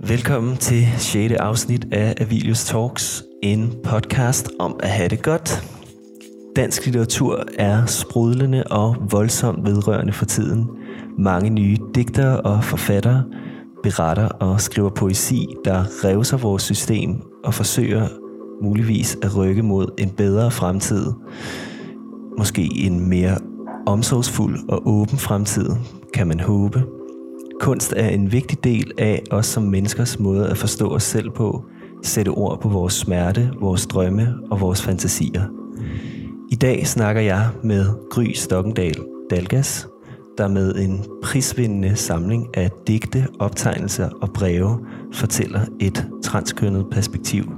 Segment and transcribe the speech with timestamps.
[0.00, 1.34] Velkommen til 6.
[1.34, 5.64] afsnit af Avilius Talks, en podcast om at have det godt.
[6.56, 10.70] Dansk litteratur er sprudlende og voldsomt vedrørende for tiden.
[11.18, 13.24] Mange nye digtere og forfattere
[13.82, 18.08] beretter og skriver poesi, der revser vores system og forsøger
[18.62, 21.06] muligvis at rykke mod en bedre fremtid.
[22.38, 23.38] Måske en mere
[23.86, 25.70] omsorgsfuld og åben fremtid,
[26.14, 26.99] kan man håbe.
[27.60, 31.64] Kunst er en vigtig del af os som menneskers måde at forstå os selv på,
[32.02, 35.44] sætte ord på vores smerte, vores drømme og vores fantasier.
[36.50, 38.94] I dag snakker jeg med Gry Stokkendal
[39.30, 39.88] Dalgas,
[40.38, 44.78] der med en prisvindende samling af digte, optegnelser og breve
[45.12, 47.52] fortæller et transkønnet perspektiv.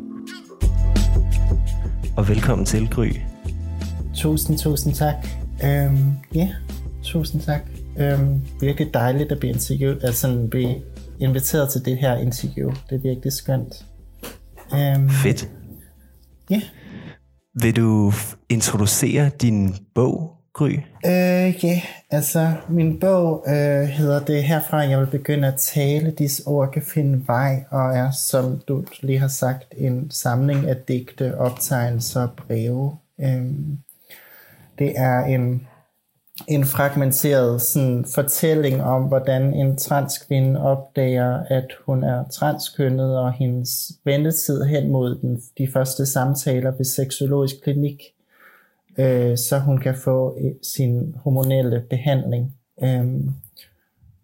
[2.17, 3.09] Og velkommen til, Gry.
[4.15, 5.27] Tusind, tusind tak.
[5.65, 6.49] Øhm, ja,
[7.03, 7.82] tusind tak.
[7.99, 10.75] Øhm, virkelig dejligt at blive, interview, altså, blive
[11.21, 12.71] inviteret til det her interview.
[12.91, 13.85] Det er virkelig skønt.
[14.75, 15.51] Øhm, Fedt.
[16.51, 16.63] Ja.
[17.61, 18.13] Vil du
[18.49, 20.71] introducere din bog, Gry?
[20.71, 21.79] Øh, ja, yeah.
[22.11, 26.83] altså min bog øh, hedder det herfra, jeg vil begynde at tale, disse ord kan
[26.83, 32.31] finde vej, og er, som du lige har sagt, en samling af digte, optegnelser og
[32.37, 32.97] breve.
[33.21, 33.47] Øh,
[34.79, 35.67] det er en
[36.49, 43.93] en fragmenteret sådan, fortælling om, hvordan en transkvinde opdager, at hun er transkønnet, og hendes
[44.05, 48.03] ventetid hen mod den, de første samtaler ved seksologisk klinik,
[48.99, 52.55] øh, så hun kan få øh, sin hormonelle behandling.
[52.83, 53.07] Øh,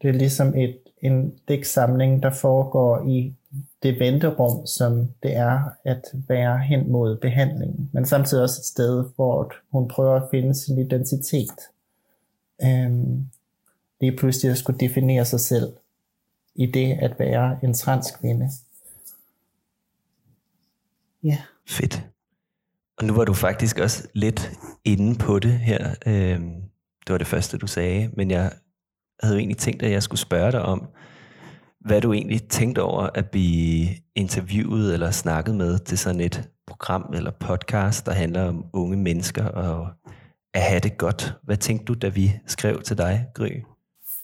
[0.02, 3.34] det er ligesom et, en digtsamling, der foregår i
[3.82, 9.04] det venterum, som det er at være hen mod behandlingen, men samtidig også et sted,
[9.16, 11.60] hvor hun prøver at finde sin identitet
[12.64, 13.26] øhm,
[14.00, 15.72] lige pludselig at skulle definere sig selv
[16.54, 18.50] i det at være en transkvinde.
[21.22, 21.38] Ja.
[21.66, 22.06] Fedt.
[22.98, 24.52] Og nu var du faktisk også lidt
[24.84, 25.94] inde på det her.
[26.06, 26.54] Øhm,
[27.06, 28.52] det var det første, du sagde, men jeg
[29.22, 30.88] havde jo egentlig tænkt, at jeg skulle spørge dig om,
[31.80, 37.12] hvad du egentlig tænkte over at blive interviewet eller snakket med til sådan et program
[37.14, 39.88] eller podcast, der handler om unge mennesker og
[40.58, 41.34] at have det godt.
[41.42, 43.50] Hvad tænkte du, da vi skrev til dig, Gry?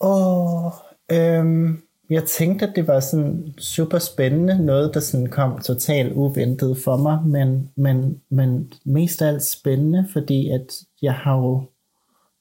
[0.01, 0.73] Åh, oh,
[1.13, 6.79] øhm, jeg tænkte, at det var sådan super spændende, noget der sådan kom totalt uventet
[6.85, 11.63] for mig, men, men, men mest af alt spændende, fordi at jeg har jo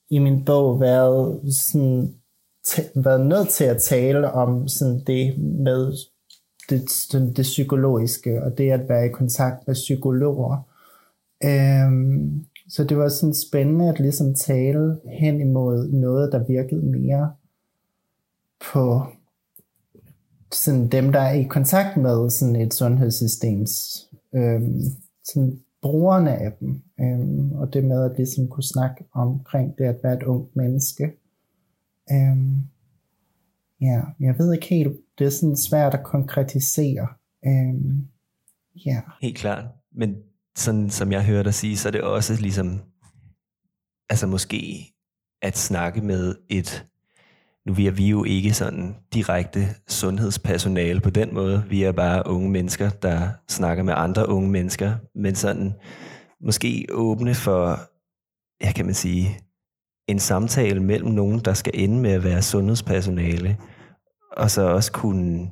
[0.10, 2.14] i min bog været sådan
[2.96, 5.94] været nødt til at tale om sådan det med
[6.70, 10.58] det, det, det psykologiske, og det at være i kontakt med psykologer.
[11.44, 17.34] Øhm, så det var sådan spændende at ligesom tale hen imod noget, der virkede mere
[18.72, 19.06] på
[20.52, 24.04] sådan dem, der er i kontakt med sådan et sundhedssystems,
[24.36, 24.82] øhm,
[25.24, 26.82] sådan brugerne af dem.
[27.00, 31.12] Øhm, og det med at ligesom kunne snakke omkring det at være et ungt menneske.
[32.12, 32.58] Øhm,
[33.82, 37.08] ja, jeg ved ikke helt, det er sådan svært at konkretisere.
[37.46, 38.08] Øhm,
[38.86, 39.02] ja.
[39.22, 39.66] Helt klart.
[39.92, 40.16] Men
[40.58, 42.82] sådan som jeg hører dig sige, så er det også ligesom,
[44.10, 44.90] altså måske
[45.42, 46.86] at snakke med et,
[47.66, 52.50] nu er vi jo ikke sådan direkte sundhedspersonale på den måde, vi er bare unge
[52.50, 55.74] mennesker, der snakker med andre unge mennesker, men sådan
[56.42, 57.80] måske åbne for,
[58.66, 59.40] ja kan man sige,
[60.08, 63.58] en samtale mellem nogen, der skal ende med at være sundhedspersonale,
[64.38, 65.50] og så også kunne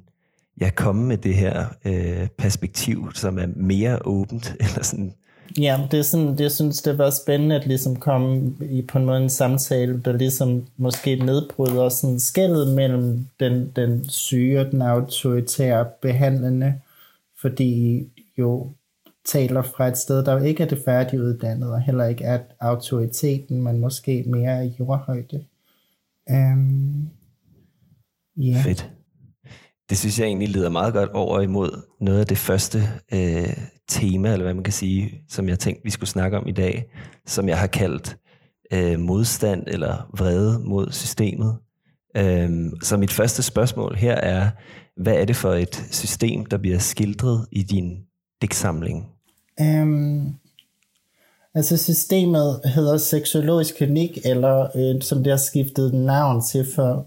[0.61, 5.13] ja, komme med det her øh, perspektiv, som er mere åbent, eller sådan.
[5.57, 8.97] Ja, det er sådan, det, jeg synes, det var spændende at ligesom komme i på
[8.97, 14.71] en måde en samtale, der ligesom måske nedbryder sådan skældet mellem den, den syge og
[14.71, 16.73] den autoritære behandlende,
[17.41, 18.03] fordi
[18.37, 18.71] jo
[19.25, 23.79] taler fra et sted, der ikke er det færdiguddannet, og heller ikke er autoriteten, men
[23.79, 25.45] måske mere i jordhøjde.
[26.29, 27.09] Um,
[28.37, 28.63] yeah.
[28.63, 28.91] Fedt
[29.91, 32.83] det synes jeg egentlig leder meget godt over imod noget af det første
[33.13, 33.53] øh,
[33.87, 36.85] tema, eller hvad man kan sige, som jeg tænkte, vi skulle snakke om i dag,
[37.25, 38.17] som jeg har kaldt
[38.73, 41.57] øh, modstand eller vrede mod systemet.
[42.17, 42.49] Øh,
[42.81, 44.49] så mit første spørgsmål her er,
[44.97, 47.97] hvad er det for et system, der bliver skildret i din
[48.41, 49.07] digtsamling?
[49.61, 50.35] Um,
[51.55, 57.05] altså systemet hedder seksologisk klinik, eller øh, som det har skiftet navn til for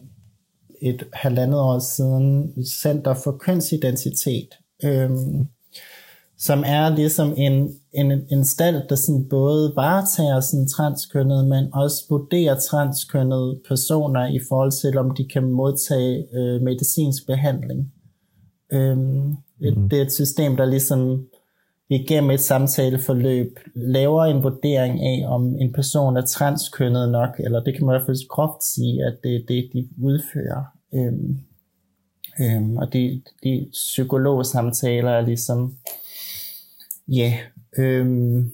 [0.84, 4.48] et halvandet år siden Center for Kønsidentitet.
[4.84, 5.46] Øhm,
[6.38, 12.04] som er ligesom en, en, en stald, der sådan både varetager sådan transkønnet, men også
[12.10, 17.92] vurderer transkønnede personer i forhold til, om de kan modtage øh, medicinsk behandling.
[19.60, 19.88] Et, mm.
[19.88, 21.26] Det er et system, der ligesom
[21.88, 27.74] igennem et samtaleforløb laver en vurdering af, om en person er transkønnet nok, eller det
[27.74, 30.73] kan man i hvert fald groft sige, at det er det, de udfører.
[30.94, 31.38] Øhm,
[32.40, 35.76] øhm, og de, de psykologsamtaler er ligesom
[37.08, 37.38] ja,
[37.78, 38.52] øhm,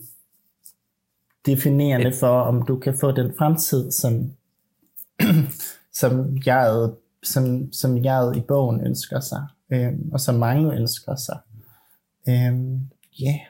[1.46, 4.32] definerende for, om du kan få den fremtid, som,
[6.00, 6.90] som jeg
[7.22, 11.38] som, som jeg i bogen ønsker sig, øhm, og som mange ønsker sig.
[12.28, 12.80] Øhm,
[13.22, 13.40] yeah.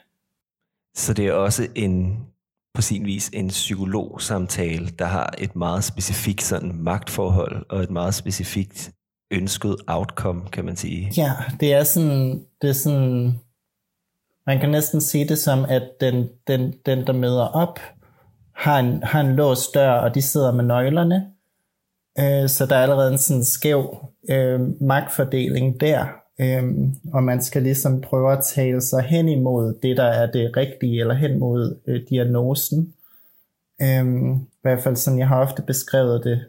[0.95, 2.27] Så det er også en
[2.75, 8.15] på sin vis en psykologsamtale, der har et meget specifikt sådan magtforhold og et meget
[8.15, 8.93] specifikt
[9.31, 11.13] ønsket outcome, kan man sige.
[11.17, 13.41] Ja, det er sådan, det er sådan,
[14.47, 17.81] man kan næsten sige det som, at den, den, den der møder op,
[18.55, 21.27] har en, har en låst dør, og de sidder med nøglerne.
[22.19, 23.97] Øh, så der er allerede en sådan skæv
[24.31, 26.07] øh, magtfordeling der.
[26.41, 30.57] Øhm, og man skal ligesom prøve at tale sig hen imod det, der er det
[30.57, 32.95] rigtige, eller hen mod øh, diagnosen.
[33.83, 36.45] Øhm, I hvert fald sådan, jeg har ofte beskrevet det,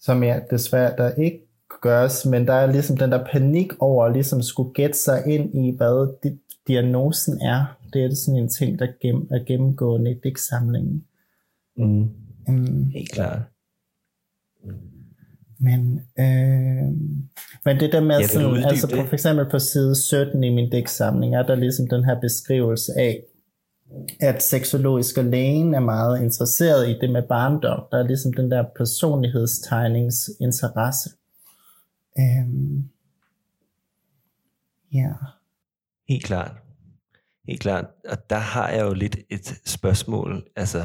[0.00, 1.40] som jeg desværre der ikke
[1.80, 5.54] gøres, men der er ligesom den der panik over at ligesom skulle gætte sig ind
[5.54, 7.78] i, hvad di- diagnosen er.
[7.92, 11.04] Det er det sådan en ting, der gem- er gennemgående i digtsamlingen.
[11.76, 12.08] Mm.
[12.48, 13.40] Um, Helt klart.
[15.64, 16.92] Men, øh,
[17.64, 20.70] men det der med, ja, sådan, altså på, for eksempel på side 17 i min
[20.70, 23.22] digtsamling, er der ligesom den her beskrivelse af,
[24.20, 27.84] at seksologisk og lægen er meget interesseret i det med barndom.
[27.90, 31.10] Der er ligesom den der personlighedstegningsinteresse.
[32.18, 32.84] Øhm,
[34.92, 35.12] ja.
[36.08, 36.52] Helt klart.
[37.48, 37.84] Helt klart.
[38.08, 40.84] Og der har jeg jo lidt et spørgsmål, altså,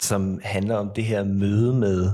[0.00, 2.10] som handler om det her møde med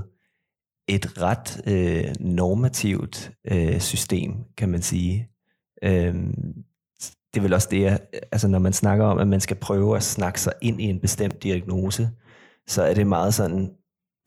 [0.89, 5.29] et ret øh, normativt øh, system, kan man sige.
[5.83, 6.63] Øhm,
[7.33, 7.99] det er vel også det,
[8.31, 10.99] altså når man snakker om, at man skal prøve at snakke sig ind i en
[10.99, 12.09] bestemt diagnose,
[12.67, 13.71] så er det meget sådan,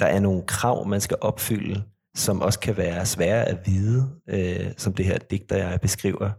[0.00, 1.82] der er nogle krav, man skal opfylde,
[2.16, 6.30] som også kan være svære at vide, øh, som det her digter, jeg beskriver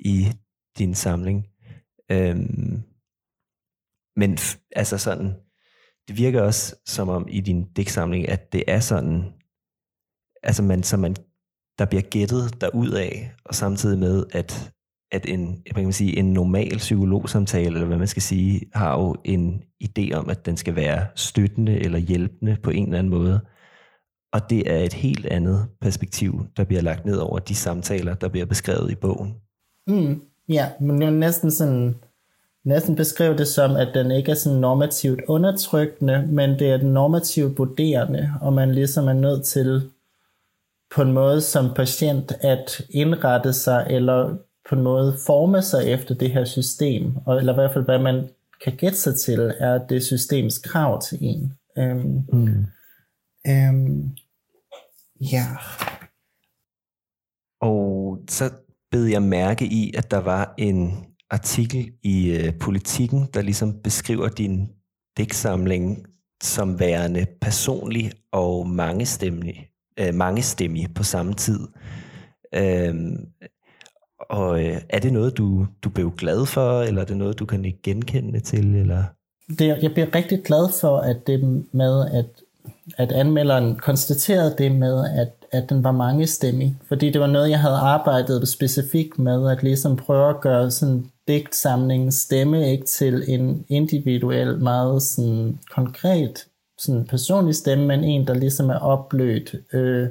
[0.00, 0.32] i
[0.78, 1.46] din samling.
[2.10, 2.82] Øhm,
[4.16, 4.38] men
[4.76, 5.34] altså sådan,
[6.08, 9.32] det virker også som om i din digtsamling, at det er sådan,
[10.44, 11.16] altså man, så man,
[11.78, 12.62] der bliver gættet
[12.96, 14.72] af, og samtidig med, at,
[15.12, 19.16] at en, jeg kan sige, en normal psykologsamtale, eller hvad man skal sige, har jo
[19.24, 23.40] en idé om, at den skal være støttende eller hjælpende på en eller anden måde.
[24.32, 28.28] Og det er et helt andet perspektiv, der bliver lagt ned over de samtaler, der
[28.28, 29.34] bliver beskrevet i bogen.
[29.86, 31.94] Mm, ja, men det er næsten sådan,
[32.64, 36.92] næsten beskrive det som, at den ikke er sådan normativt undertrykkende, men det er den
[36.92, 39.90] normativt vurderende, og man ligesom er nødt til
[40.94, 44.36] på en måde som patient at indrette sig, eller
[44.68, 47.98] på en måde forme sig efter det her system, og, eller i hvert fald hvad
[47.98, 48.28] man
[48.64, 51.52] kan gætte sig til, er det systems krav til en.
[51.76, 52.66] Um, mm.
[53.48, 54.16] um,
[55.20, 55.46] ja.
[57.60, 58.50] Og så
[58.90, 64.28] bed jeg mærke i, at der var en artikel i uh, Politiken, der ligesom beskriver
[64.28, 64.68] din
[65.16, 66.06] digtsamling
[66.42, 71.60] som værende personlig og mangestemmelig øh, mange stemme på samme tid.
[72.54, 72.94] Øh,
[74.30, 77.44] og øh, er det noget, du, du blev glad for, eller er det noget, du
[77.44, 78.74] kan ikke genkende til?
[78.74, 79.04] Eller?
[79.58, 82.26] Det, jeg bliver rigtig glad for, at det med, at,
[82.98, 86.76] at anmelderen konstaterede det med, at, at den var mange stemme.
[86.88, 91.10] Fordi det var noget, jeg havde arbejdet specifikt med, at ligesom prøve at gøre sådan
[91.28, 96.46] digtsamlingen stemme ikke til en individuel, meget sådan konkret
[96.78, 100.08] sådan personlig stemme, men en, der ligesom er opblødt øh,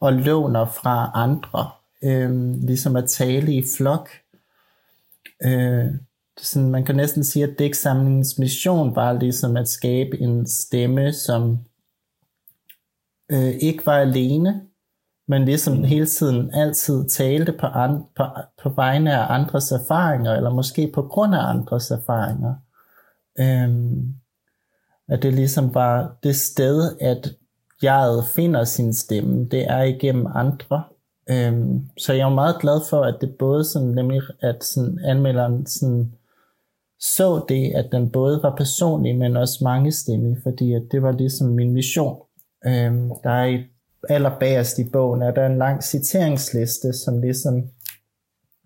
[0.00, 1.70] og låner fra andre.
[2.02, 4.08] Øh, ligesom at tale i flok.
[5.44, 5.86] Øh,
[6.38, 11.58] sådan, man kan næsten sige, at digtsamlingens mission var ligesom at skabe en stemme, som
[13.28, 14.62] øh, ikke var alene,
[15.28, 18.24] men ligesom hele tiden altid talte på, an, på,
[18.62, 22.54] på vegne af andres erfaringer, eller måske på grund af andres erfaringer.
[23.38, 24.14] Øhm,
[25.08, 27.34] at det ligesom var det sted, at
[27.82, 30.84] jeg finder sin stemme, det er igennem andre.
[31.30, 35.66] Øhm, så jeg er meget glad for, at det både sådan, nemlig at sådan, anmelderen
[35.66, 36.12] sådan,
[37.00, 41.12] så det, at den både var personlig, men også mange stemme, fordi at det var
[41.12, 42.22] ligesom min mission.
[42.66, 43.64] Øhm, der er i
[44.08, 47.68] allerbagerst i bogen, er der en lang citeringsliste, som ligesom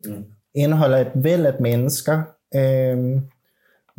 [0.04, 0.24] mm.
[0.54, 2.22] indeholder et væld af mennesker,
[2.54, 3.20] Øhm,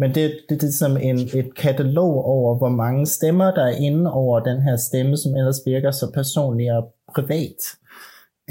[0.01, 3.77] men det, det, det er som en, et katalog over, hvor mange stemmer, der er
[3.77, 7.61] inde over den her stemme, som ellers virker så personlig og privat.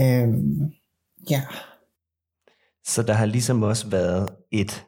[0.00, 0.72] Øhm,
[1.30, 1.42] ja.
[2.86, 4.86] Så der har ligesom også været et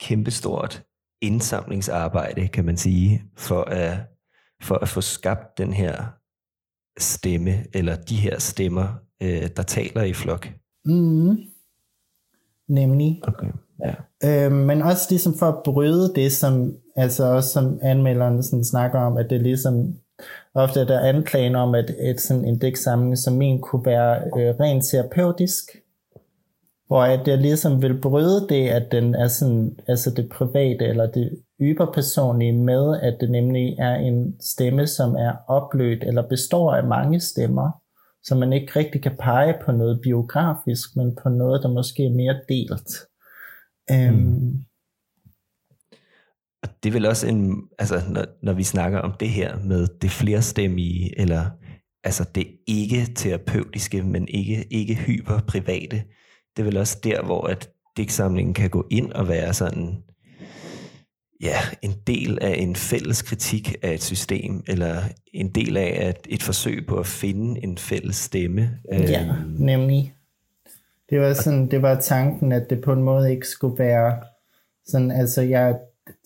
[0.00, 0.82] kæmpestort
[1.22, 3.98] indsamlingsarbejde, kan man sige, for at,
[4.62, 6.06] for at få skabt den her
[6.98, 8.88] stemme, eller de her stemmer,
[9.22, 10.48] øh, der taler i flok.
[10.84, 11.36] Mm.
[12.68, 13.20] Nemlig.
[13.22, 13.52] Okay.
[13.84, 14.46] Ja.
[14.46, 19.00] Øh, men også ligesom for at bryde det, som, altså også som anmelderen sådan snakker
[19.00, 19.94] om, at det ligesom
[20.54, 24.54] ofte er der anklagen om, at et, sådan en digtsamling som min kunne være øh,
[24.60, 25.64] rent terapeutisk,
[26.86, 31.06] hvor at jeg ligesom vil bryde det, at den er sådan, altså det private eller
[31.06, 36.84] det yberpersonlige med, at det nemlig er en stemme, som er oplødt eller består af
[36.84, 37.70] mange stemmer,
[38.22, 42.10] så man ikke rigtig kan pege på noget biografisk, men på noget, der måske er
[42.10, 43.09] mere delt.
[43.90, 44.64] Øhm, mm.
[46.62, 49.88] Og det er vel også en, altså når, når vi snakker om det her med
[50.02, 51.50] det flerstemmige, eller
[52.04, 56.02] altså det ikke terapeutiske, men ikke, ikke hyper private,
[56.56, 60.02] det er vel også der, hvor at digtsamlingen kan gå ind og være sådan,
[61.40, 66.26] ja, en del af en fælles kritik af et system, eller en del af at
[66.30, 68.70] et forsøg på at finde en fælles stemme.
[68.92, 70.14] Ja, øhm, nemlig.
[71.10, 74.16] Det var sådan, det var tanken, at det på en måde ikke skulle være
[74.86, 75.74] sådan, altså jeg er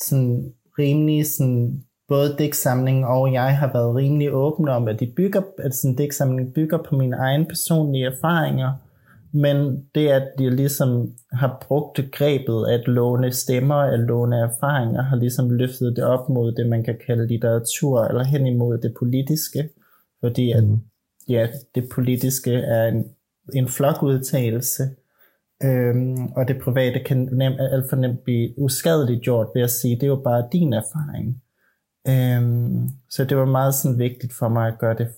[0.01, 5.43] sådan rimelig sådan, både digtsamlingen og jeg har været rimelig åbne om, at de bygger,
[5.59, 8.73] at sådan digtsamling bygger på mine egne personlige erfaringer,
[9.33, 15.17] men det at de ligesom har brugt grebet at låne stemmer, at låne erfaringer, har
[15.17, 19.69] ligesom løftet det op mod det, man kan kalde litteratur, eller hen imod det politiske,
[20.21, 20.79] fordi at, mm.
[21.29, 23.05] ja, det politiske er en
[23.55, 24.83] en flokudtagelse,
[25.63, 29.95] øhm, og det private kan nemt, alt for nemt blive uskadeligt gjort ved at sige,
[29.95, 31.43] det er jo bare din erfaring.
[32.09, 35.09] Øhm, så det var meget sådan vigtigt for mig at gøre det,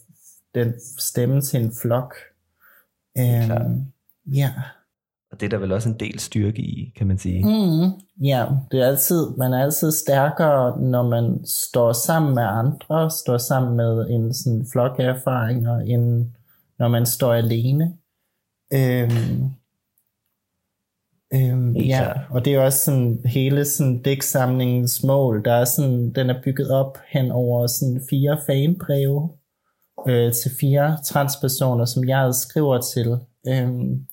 [0.55, 2.15] den stemme til en flok.
[3.19, 3.85] Øhm,
[4.27, 4.53] ja.
[5.33, 7.45] Og det er der vel også en del styrke i, kan man sige.
[7.45, 7.93] Mm,
[8.25, 13.39] ja, det er altid, man er altid stærkere, når man står sammen med andre, står
[13.39, 16.27] sammen med en sådan flok af erfaringer, end
[16.79, 17.97] når man står alene.
[18.73, 19.51] Øhm,
[21.35, 25.45] øhm, ja, og det er også sådan hele sådan dæksamlingens mål.
[25.45, 29.31] Der er sådan, den er bygget op hen over sådan fire fanbreve
[30.09, 33.19] øh, til fire transpersoner, som jeg skriver til.
[33.49, 34.07] Øhm,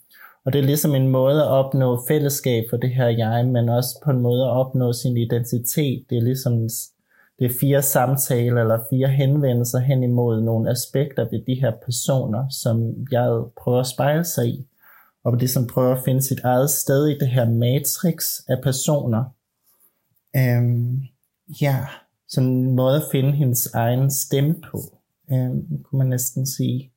[0.46, 4.02] og det er ligesom en måde at opnå fællesskab for det her jeg, men også
[4.06, 6.06] på en måde at opnå sin identitet.
[6.10, 6.70] Det er ligesom
[7.40, 12.50] det er fire samtaler eller fire henvendelser hen imod nogle aspekter ved de her personer,
[12.50, 14.68] som jeg prøver at spejle sig i,
[15.24, 19.24] og ligesom prøver at finde sit eget sted i det her matrix af personer.
[20.36, 21.02] Øhm,
[21.62, 21.86] ja,
[22.28, 24.80] sådan en måde at finde hendes egen stemme på,
[25.32, 26.92] øhm, kunne man næsten sige.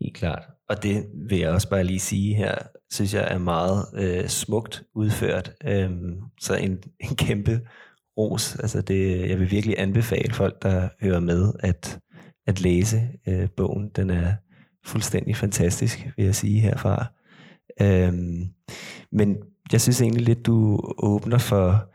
[0.00, 0.42] Helt klart.
[0.68, 2.54] Og det vil jeg også bare lige sige her,
[2.90, 5.52] synes jeg er meget øh, smukt udført.
[5.64, 7.60] Øhm, så en, en kæmpe
[8.20, 8.56] ros.
[8.56, 11.98] Altså det, jeg vil virkelig anbefale folk, der hører med, at,
[12.46, 13.88] at læse øh, bogen.
[13.96, 14.32] Den er
[14.84, 17.06] fuldstændig fantastisk, vil jeg sige herfra.
[17.80, 18.44] Øhm,
[19.12, 19.36] men
[19.72, 21.90] jeg synes egentlig lidt, du åbner for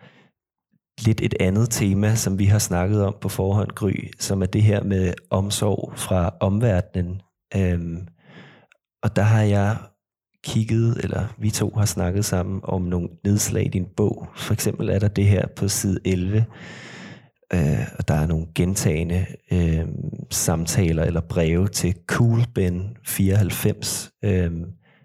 [1.06, 4.64] lidt et andet tema, som vi har snakket om på forhånd, Gry, som er det
[4.64, 7.22] her med omsorg fra omverdenen.
[7.56, 8.08] Øhm,
[9.04, 9.78] og der har jeg
[10.46, 14.28] kigget, eller vi to har snakket sammen om nogle nedslag i din bog.
[14.36, 16.46] For eksempel er der det her på side 11,
[17.54, 19.88] øh, og der er nogle gentagende øh,
[20.32, 24.12] samtaler eller breve til Cool Ben 94.
[24.24, 24.52] Øh,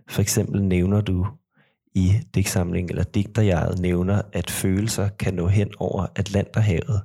[0.09, 1.27] for eksempel nævner du
[1.95, 7.01] i digtsamlingen, eller digterjeget nævner, at følelser kan nå hen over Atlanterhavet.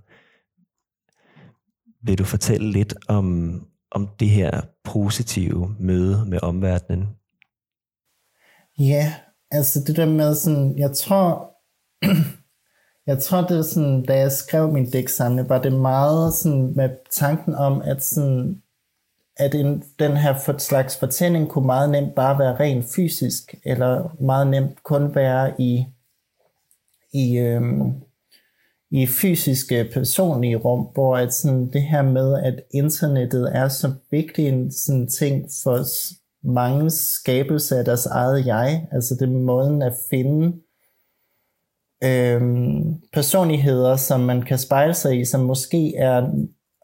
[2.03, 3.59] Vil du fortælle lidt om,
[3.91, 7.07] om det her positive møde med omverdenen?
[8.79, 9.13] Ja,
[9.51, 11.51] altså det der med sådan, jeg tror,
[13.07, 16.89] jeg tror det er sådan, da jeg skrev min digtsamling, var det meget sådan med
[17.11, 18.61] tanken om, at sådan,
[19.37, 24.47] at en, den her slags fortælling kunne meget nemt bare være rent fysisk, eller meget
[24.47, 25.85] nemt kun være i,
[27.13, 27.93] i, øhm,
[28.91, 34.47] i fysiske personlige rum, hvor at sådan det her med, at internettet er så vigtig
[34.47, 35.83] en sådan ting for
[36.45, 38.87] mange skabelse af deres eget jeg.
[38.91, 40.53] Altså det er måden at finde
[42.03, 46.29] øhm, personligheder, som man kan spejle sig i, som måske er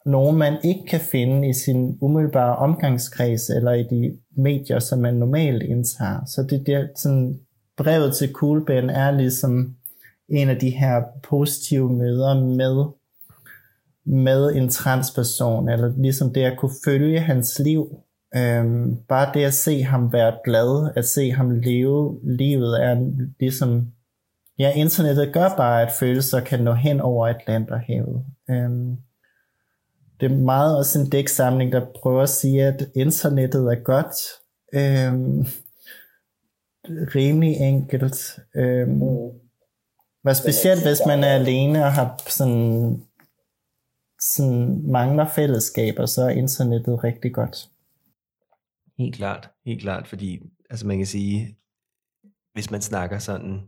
[0.06, 5.14] nogen, man ikke kan finde i sin umiddelbare omgangskreds, eller i de medier, som man
[5.14, 6.24] normalt indtager.
[6.26, 7.40] Så det der sådan,
[7.76, 9.76] brevet til Coolben er ligesom
[10.28, 12.84] en af de her positive møder med,
[14.04, 17.96] med en transperson, eller ligesom det at kunne følge hans liv.
[18.36, 23.92] Øhm, bare det at se ham være glad, at se ham leve livet, er ligesom,
[24.58, 28.24] ja, internettet gør bare, at følelser kan nå hen over Atlanterhavet.
[28.50, 28.96] Øhm,
[30.20, 34.16] det er meget også en dæksamling, der prøver at sige, at internettet er godt.
[34.74, 35.46] Øhm,
[36.88, 38.38] rimelig enkelt.
[38.56, 39.00] Øhm,
[40.22, 43.02] hvad specielt hvis man er alene og har sådan,
[44.20, 47.68] sådan mangler fællesskaber, så er internettet rigtig godt.
[48.98, 51.56] Helt klart, helt klart, fordi altså man kan sige,
[52.52, 53.60] hvis man snakker sådan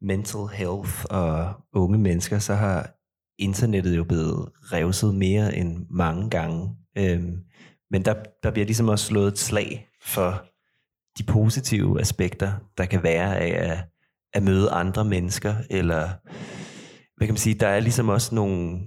[0.00, 2.94] mental health og unge mennesker, så har
[3.38, 6.76] internettet jo blevet revset mere end mange gange.
[6.98, 7.44] Øhm,
[7.90, 10.44] men der, der bliver ligesom også slået et slag for
[11.18, 13.78] de positive aspekter, der kan være af at,
[14.32, 16.08] at møde andre mennesker, eller
[17.16, 18.80] hvad kan man sige, der er ligesom også nogle,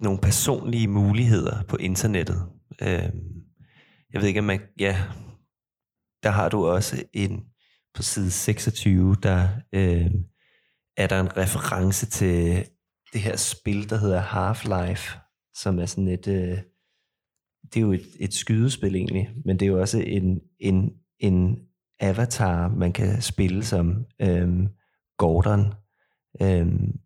[0.00, 2.48] nogle personlige muligheder på internettet.
[2.82, 3.45] Øhm,
[4.16, 4.96] jeg ved ikke, om man, ja,
[6.22, 7.44] der har du også en,
[7.94, 10.10] på side 26, der øh,
[10.96, 12.66] er der en reference til
[13.12, 15.18] det her spil, der hedder Half-Life,
[15.54, 16.58] som er sådan et, øh,
[17.62, 21.58] det er jo et, et skydespil egentlig, men det er jo også en, en, en
[22.00, 24.68] avatar, man kan spille som øhm,
[25.18, 25.74] Gordon.
[26.42, 26.98] Øhm,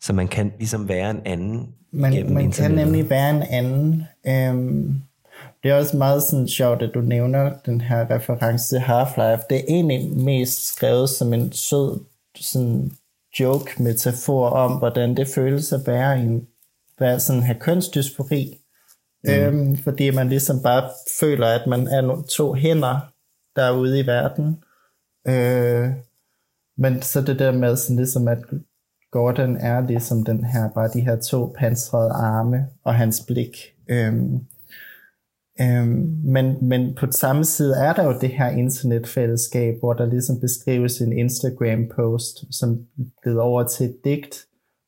[0.00, 4.04] så man kan ligesom være en anden Man, man kan nemlig være en anden.
[4.26, 5.02] Øhm,
[5.62, 9.46] det er også meget sådan sjovt, at du nævner den her reference til Half-Life.
[9.50, 12.00] Det er egentlig mest skrevet som en sød
[12.40, 12.92] sådan
[13.40, 16.46] joke-metafor om, hvordan det føles at være en,
[16.98, 18.60] være sådan have kønsdysfori.
[19.24, 19.30] Mm.
[19.30, 20.90] Øhm, fordi man ligesom bare
[21.20, 23.12] føler, at man er to hænder
[23.56, 24.64] derude i verden.
[25.28, 25.90] Øh,
[26.78, 28.38] men så det der med sådan ligesom, at
[29.10, 33.56] Gordon er ligesom den her, bare de her to pansrede arme og hans blik.
[33.88, 34.46] Øhm,
[35.60, 40.40] øhm, men, men på samme side er der jo det her internetfællesskab, hvor der ligesom
[40.40, 42.78] beskrives en Instagram-post, som
[43.22, 44.36] bliver over til et digt,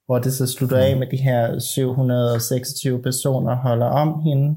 [0.07, 0.98] hvor det så slutter af mm.
[0.98, 4.48] med de her 726 personer holder om hende,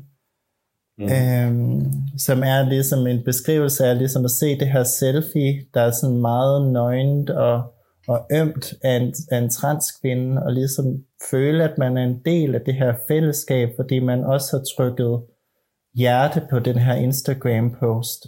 [0.97, 1.03] mm.
[1.03, 5.91] øhm, som er ligesom en beskrivelse af ligesom at se det her selfie, der er
[5.91, 7.63] sådan meget nøgent og,
[8.07, 10.85] og ømt af en, af en transkvinde, og ligesom
[11.31, 15.21] føle, at man er en del af det her fællesskab, fordi man også har trykket
[15.93, 18.27] hjerte på den her Instagram-post,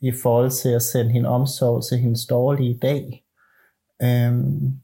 [0.00, 3.24] i forhold til at sende hende omsorg til hendes dårlige dag.
[4.02, 4.80] Øhm,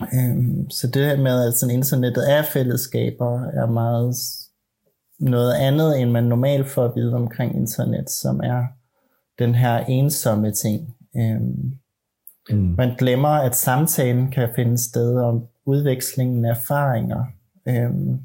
[0.00, 4.16] Øhm, så det her med, at sådan internettet er fællesskaber, er meget
[5.18, 8.66] noget andet, end man normalt får at vide omkring internet, som er
[9.38, 10.96] den her ensomme ting.
[11.16, 11.72] Øhm,
[12.50, 12.74] mm.
[12.78, 17.24] Man glemmer, at samtalen kan finde sted om udvekslingen af erfaringer.
[17.68, 18.20] Øhm,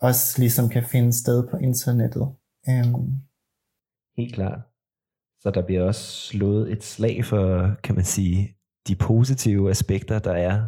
[0.00, 2.22] også ligesom kan finde sted på internettet.
[2.68, 3.28] Um.
[4.16, 4.60] Helt klart.
[5.42, 8.56] Så der bliver også slået et slag for, kan man sige,
[8.88, 10.58] de positive aspekter, der er.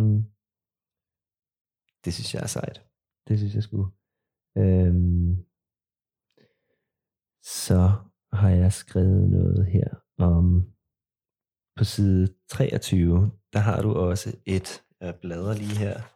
[0.00, 0.20] Mm.
[2.04, 2.78] Det synes jeg er sejt.
[3.28, 3.88] Det synes jeg skulle.
[4.58, 5.32] Øhm,
[7.42, 7.80] så
[8.32, 10.72] har jeg skrevet noget her om
[11.76, 16.15] på side 23, der har du også et, jeg bladrer lige her,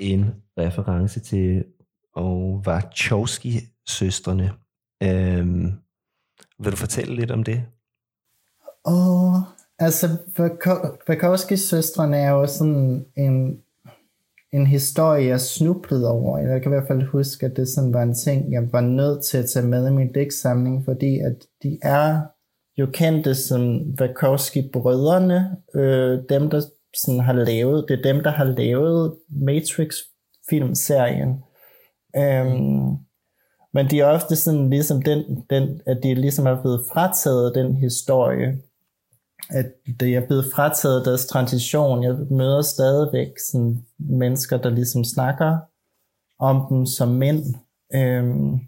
[0.00, 1.64] en reference til
[2.16, 4.50] og Wachowski-søstrene.
[5.02, 5.72] Øhm,
[6.58, 7.62] vil du fortælle lidt om det?
[8.84, 9.34] Åh,
[9.78, 10.08] altså
[11.06, 13.62] Bukowskis søstrene er jo sådan en,
[14.52, 16.38] en historie, jeg snublede over.
[16.38, 19.24] Jeg kan i hvert fald huske, at det sådan var en ting, jeg var nødt
[19.24, 22.20] til at tage med i min digtsamling, fordi at de er
[22.78, 26.62] jo kendte som Bukowski-brødrene, øh, dem der
[26.96, 31.44] sådan har lavet, det er dem, der har lavet Matrix-filmserien.
[32.16, 32.96] Øhm,
[33.72, 37.76] men de er ofte sådan ligesom den, den, at de ligesom er blevet frataget den
[37.76, 38.58] historie,
[39.50, 39.66] at
[40.00, 42.02] det er blevet frataget deres transition.
[42.02, 45.58] Jeg møder stadigvæk sådan mennesker, der ligesom snakker
[46.38, 47.44] om dem som mænd.
[47.94, 48.58] Øhm,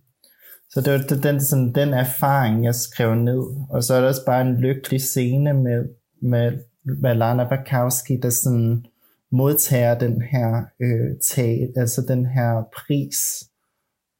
[0.70, 3.42] så det var den, sådan, den erfaring, jeg skrev ned.
[3.70, 5.88] Og så er der også bare en lykkelig scene med,
[6.22, 6.58] med,
[6.98, 8.86] med Lana Bakowski, der sådan
[9.30, 13.44] modtager den her øh, tag, altså den her pris,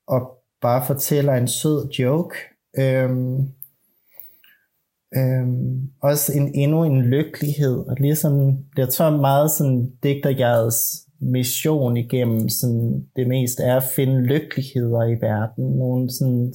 [0.07, 2.37] og bare fortæller en sød joke.
[2.79, 3.49] Øhm,
[5.17, 12.49] Øhm, også en, endnu en lykkelighed, og ligesom, jeg tror meget sådan digterjagets mission igennem
[12.49, 16.55] sådan, det mest er at finde lykkeligheder i verden, nogle sådan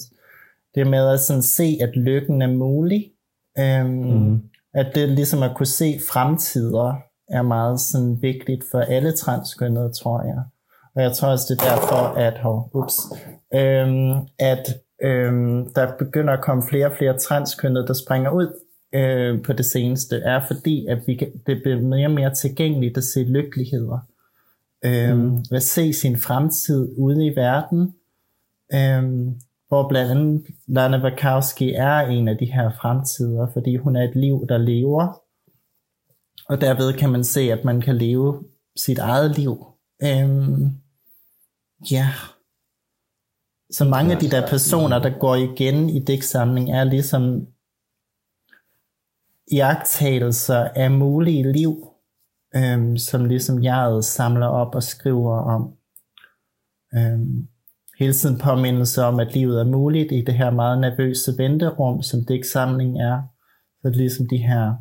[0.76, 3.12] det med at sådan se, at lykken er mulig.
[3.60, 4.42] Øhm, mm.
[4.74, 6.96] At det ligesom at kunne se fremtider
[7.30, 10.44] er meget sådan vigtigt for alle transkønnede, tror jeg.
[10.96, 12.96] Og jeg tror også, det er derfor, at, oh, ups,
[13.54, 14.68] øhm, at
[15.04, 18.60] øhm, der begynder at komme flere og flere transkønnede, der springer ud
[18.94, 22.98] øh, på det seneste, er fordi, at vi kan, det bliver mere og mere tilgængeligt
[22.98, 24.00] at se lykkeligheder.
[24.86, 25.44] Øhm, mm.
[25.52, 27.96] At se sin fremtid ude i verden.
[28.74, 29.40] Øhm,
[29.74, 34.16] hvor blandt andet Lana Wachowski er en af de her fremtider, fordi hun er et
[34.16, 35.22] liv, der lever,
[36.50, 38.44] og derved kan man se, at man kan leve
[38.76, 39.66] sit eget liv.
[40.04, 40.70] Øhm,
[41.92, 42.10] ja.
[43.72, 47.48] Så mange af de der personer, der går igen i digtsamling, er ligesom
[49.52, 51.88] iagtagelser af mulige liv,
[52.56, 55.78] øhm, som ligesom jeg samler op og skriver om.
[56.96, 57.48] Øhm,
[58.04, 62.26] hele tiden påmindelse om, at livet er muligt i det her meget nervøse venterum, som
[62.26, 63.22] digtsamling er.
[63.82, 64.74] Så det er ligesom de her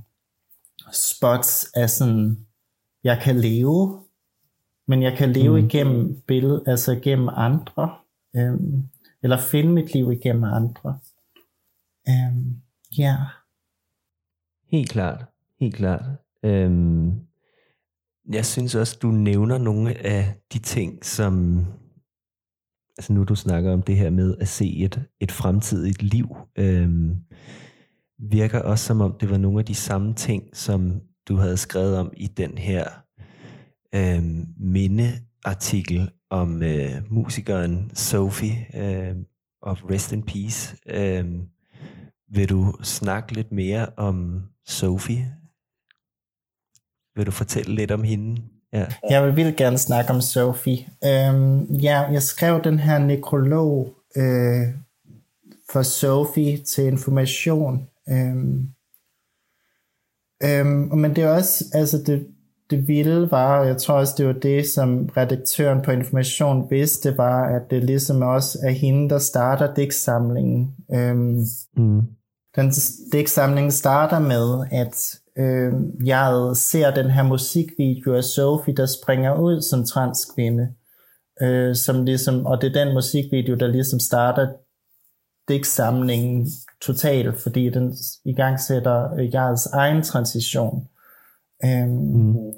[0.92, 2.46] spots af sådan,
[3.04, 4.04] jeg kan leve,
[4.88, 5.66] men jeg kan leve mm.
[5.66, 7.94] igennem billed, altså igennem andre,
[8.36, 8.88] øhm,
[9.22, 10.98] eller finde mit liv igennem andre.
[12.08, 12.56] Øhm,
[12.98, 13.02] ja.
[13.02, 13.26] Yeah.
[14.70, 15.24] Helt klart,
[15.60, 16.04] helt klart.
[16.42, 17.20] Øhm,
[18.32, 21.64] jeg synes også, du nævner nogle af de ting, som
[22.98, 26.90] altså nu du snakker om det her med at se et, et fremtidigt liv, øh,
[28.18, 31.96] virker også som om det var nogle af de samme ting, som du havde skrevet
[31.98, 32.84] om i den her
[33.94, 34.22] øh,
[34.56, 39.16] mindeartikel om øh, musikeren Sophie øh,
[39.62, 40.76] of Rest in Peace.
[40.86, 41.24] Øh,
[42.28, 45.36] vil du snakke lidt mere om Sophie?
[47.16, 48.42] Vil du fortælle lidt om hende?
[48.72, 48.86] Ja.
[49.10, 50.88] Jeg vil vildt gerne snakke om Sophie.
[51.04, 54.66] Øhm, ja, jeg skrev den her nekrolog øh,
[55.72, 57.88] for Sophie til information.
[58.08, 58.68] Øhm,
[60.44, 62.26] øhm, men det er også, altså det,
[62.70, 67.18] det vilde var, og jeg tror også, det var det, som redaktøren på Information vidste,
[67.18, 70.74] var, at det ligesom også er hende, der starter digtsamlingen.
[70.94, 71.44] Øhm,
[71.76, 72.02] mm.
[72.56, 72.72] Den
[73.12, 75.72] digtsamling starter med, at øh,
[76.04, 80.68] jeg ser den her musikvideo af Sophie, der springer ud som transkvinde.
[81.42, 84.48] Øh, som ligesom, og det er den musikvideo, der ligesom starter
[85.48, 86.46] digtsamlingen
[86.82, 90.88] totalt, fordi den i gang sætter øh, jeres egen transition.
[91.64, 92.52] Øh, mm.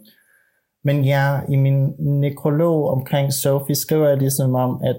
[0.85, 4.97] Men ja, i min nekrolog omkring Sophie skriver jeg ligesom om, at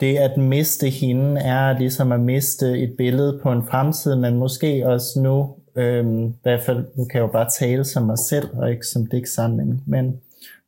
[0.00, 4.88] det at miste hende er ligesom at miste et billede på en fremtid, men måske
[4.88, 8.56] også nu Øhm, I hvert fald, nu kan jeg jo bare tale som mig selv,
[8.56, 9.82] og ikke som digtsamling.
[9.86, 10.20] Men,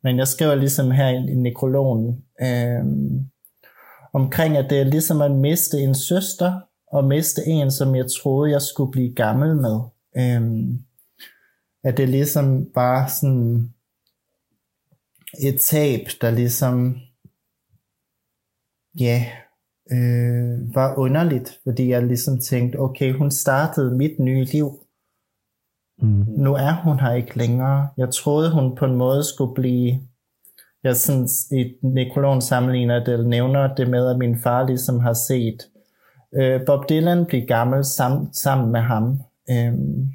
[0.02, 3.20] men jeg skriver ligesom her i, i nekrologen, øhm,
[4.12, 6.60] omkring at det er ligesom at miste en søster,
[6.92, 9.80] og miste en, som jeg troede, jeg skulle blive gammel med.
[10.18, 10.78] Øhm,
[11.84, 13.74] at det ligesom bare sådan
[15.40, 16.96] et tab, der ligesom,
[19.00, 19.26] ja,
[19.90, 24.85] øh, var underligt, fordi jeg ligesom tænkte, okay, hun startede mit nye liv,
[25.98, 26.24] Mm.
[26.28, 27.88] Nu er hun her ikke længere.
[27.96, 30.00] Jeg troede, hun på en måde skulle blive...
[30.84, 35.66] Jeg synes, i nekrologen sammenligner det, nævner det med, at min far ligesom har set
[36.34, 39.20] øh, Bob Dylan blive gammel sam, sammen med ham.
[39.50, 40.08] Øhm,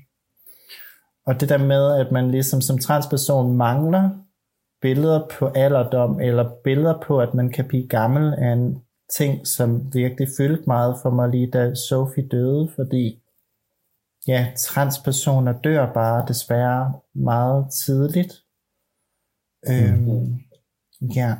[1.25, 4.09] og det der med, at man ligesom som transperson mangler
[4.81, 8.81] billeder på alderdom, eller billeder på, at man kan blive gammel, er en
[9.17, 13.20] ting, som virkelig fyldte meget for mig lige da Sophie døde, fordi
[14.27, 18.33] ja, transpersoner dør bare desværre meget tidligt.
[19.67, 19.73] Mm.
[19.73, 20.39] Øhm,
[21.15, 21.35] ja,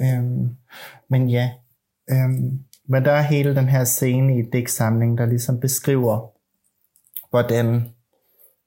[0.00, 0.56] øhm,
[1.08, 1.52] men ja,
[2.10, 6.32] øhm, men der er hele den her scene i digtsamlingen, der ligesom beskriver,
[7.30, 7.88] hvordan,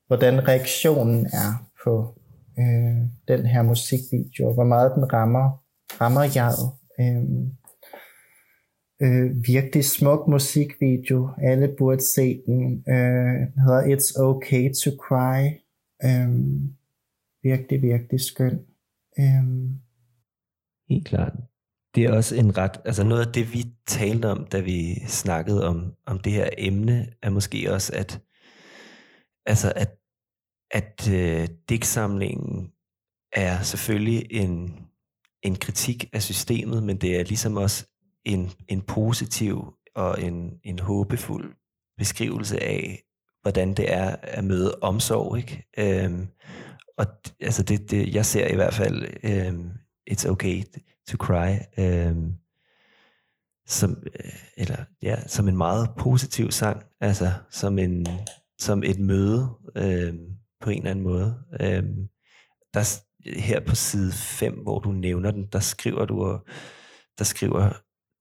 [0.08, 2.20] hvordan reaktionen er på
[2.60, 5.64] øh, den her musikvideo, hvor meget den rammer,
[6.02, 6.52] rammer jeg.
[7.00, 7.52] Øhm,
[9.02, 11.30] øh, virkelig smuk musikvideo.
[11.38, 12.84] Alle burde se den.
[12.90, 15.40] Øh, den hedder It's Okay to Cry.
[16.04, 16.30] Øh,
[17.44, 18.60] virkelig, virkelig skøn.
[19.20, 19.70] Øh.
[20.90, 21.34] Helt klart.
[21.96, 25.68] Det er også en ret, altså noget af det vi talte om, da vi snakkede
[25.68, 28.22] om, om det her emne, er måske også, at
[29.46, 29.98] altså at,
[30.72, 32.72] at øh, digtsamlingen
[33.34, 34.74] er selvfølgelig en,
[35.44, 37.91] en kritik af systemet, men det er ligesom også
[38.26, 41.56] en, en positiv og en, en håbefuld
[41.98, 43.04] beskrivelse af,
[43.42, 45.38] hvordan det er at møde omsorg.
[45.38, 45.66] Ikke?
[45.78, 46.28] Øhm,
[46.98, 47.06] og
[47.40, 49.72] altså det, det, jeg ser i hvert fald, øhm,
[50.12, 50.64] it's okay
[51.10, 51.58] to cry.
[51.78, 52.34] Øhm,
[53.68, 58.08] som, øh, eller, ja, som en meget positiv sang, altså som, en,
[58.60, 60.28] som et møde øhm,
[60.62, 61.44] på en eller anden måde.
[61.62, 62.08] Øhm,
[62.74, 63.00] der,
[63.40, 66.40] her på side 5, hvor du nævner den, der skriver du,
[67.18, 67.74] der skriver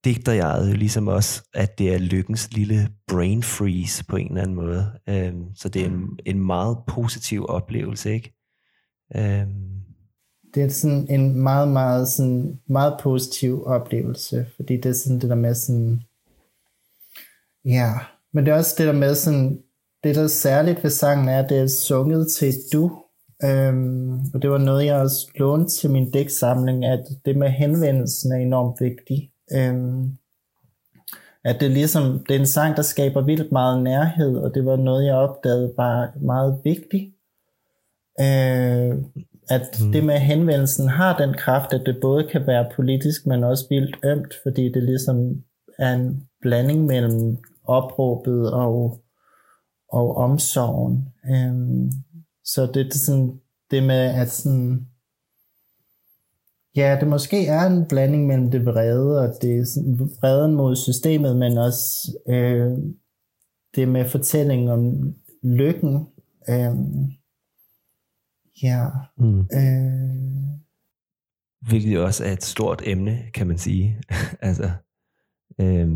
[0.04, 4.42] digter jeg jo ligesom også, at det er lykkens lille brain freeze på en eller
[4.42, 4.92] anden måde.
[5.08, 8.34] Øhm, så det er en, en meget positiv oplevelse, ikke?
[9.16, 9.70] Øhm.
[10.54, 15.30] Det er sådan en meget, meget, sådan, meget positiv oplevelse, fordi det er sådan det
[15.30, 16.02] der med sådan,
[17.64, 17.92] ja,
[18.32, 19.62] men det er også det der med sådan,
[20.04, 23.02] det der er særligt ved sangen er, at det er sunget til du,
[23.44, 28.32] øhm, og det var noget, jeg også lånte til min dæksamling, at det med henvendelsen
[28.32, 29.29] er enormt vigtigt.
[29.54, 30.16] Øhm,
[31.44, 34.76] at det ligesom, det er en sang, der skaber vildt meget nærhed, og det var
[34.76, 37.14] noget, jeg opdagede var meget vigtigt.
[38.20, 39.04] Øh,
[39.50, 39.92] at mm.
[39.92, 43.96] det med henvendelsen har den kraft, at det både kan være politisk, men også vildt
[44.04, 45.42] ømt, fordi det ligesom
[45.78, 49.00] er en blanding mellem opråbet og,
[49.92, 51.08] og omsorgen.
[51.30, 51.92] Øh,
[52.44, 54.89] så det er sådan, det med at sådan,
[56.76, 59.66] Ja, det måske er en blanding mellem det vrede og det
[60.20, 62.70] vreden mod systemet, men også øh,
[63.76, 66.06] det med fortællingen om lykken.
[66.48, 66.74] Øh,
[68.62, 68.86] ja.
[69.18, 69.40] Mm.
[69.40, 70.30] Øh,
[71.68, 74.02] Hvilket også er et stort emne, kan man sige.
[74.48, 74.70] altså,
[75.60, 75.88] øh,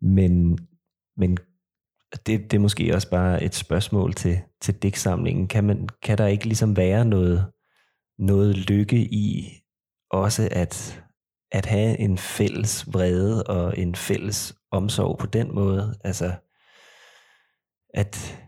[0.00, 0.58] men,
[1.16, 1.36] men
[2.26, 5.48] det, det er måske også bare et spørgsmål til, til digtsamlingen.
[5.48, 7.46] Kan, man, kan der ikke ligesom være noget
[8.20, 9.56] noget lykke i
[10.10, 11.02] også at,
[11.52, 15.94] at have en fælles vrede og en fælles omsorg på den måde.
[16.04, 16.32] Altså,
[17.94, 18.40] at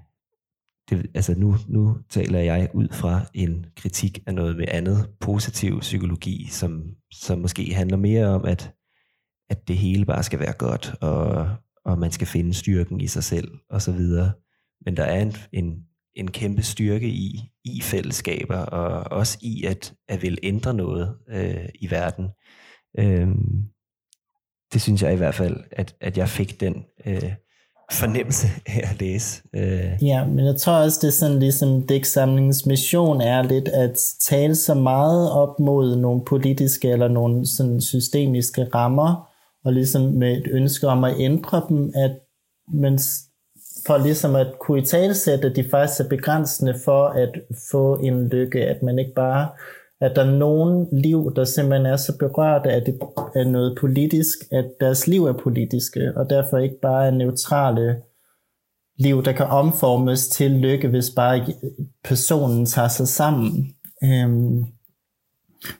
[0.90, 5.80] det, altså nu, nu taler jeg ud fra en kritik af noget med andet positiv
[5.80, 6.82] psykologi, som,
[7.12, 8.74] som måske handler mere om, at,
[9.50, 11.48] at det hele bare skal være godt, og,
[11.84, 14.32] og man skal finde styrken i sig selv, og så videre.
[14.84, 19.94] Men der er en, en, en kæmpe styrke i, i fællesskaber, og også i at,
[20.08, 22.28] at vil ændre noget øh, i verden.
[22.98, 23.62] Øhm,
[24.72, 27.32] det synes jeg i hvert fald, at, at jeg fik den øh,
[27.92, 29.42] fornemmelse af at læse.
[29.54, 29.90] Øh.
[30.02, 34.54] Ja, men jeg tror også, det er sådan ligesom digtsamlingens mission er lidt at tale
[34.54, 39.28] så meget op mod nogle politiske eller nogle sådan systemiske rammer,
[39.64, 42.18] og ligesom med et ønske om at ændre dem, at
[42.72, 43.20] mens
[43.86, 47.30] for ligesom at kunne i talesætte, at de faktisk er begrænsende for at
[47.70, 49.48] få en lykke, at man ikke bare,
[50.00, 52.98] at der er nogen liv, der simpelthen er så berørt af, det,
[53.34, 57.96] af noget politisk, at deres liv er politiske, og derfor ikke bare er neutrale
[58.98, 61.46] liv, der kan omformes til lykke, hvis bare
[62.04, 63.74] personen tager sig sammen.
[64.04, 64.64] Øhm,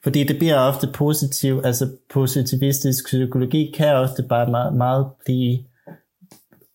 [0.03, 5.59] fordi det bliver ofte positiv, altså positivistisk psykologi kan ofte bare meget, meget blive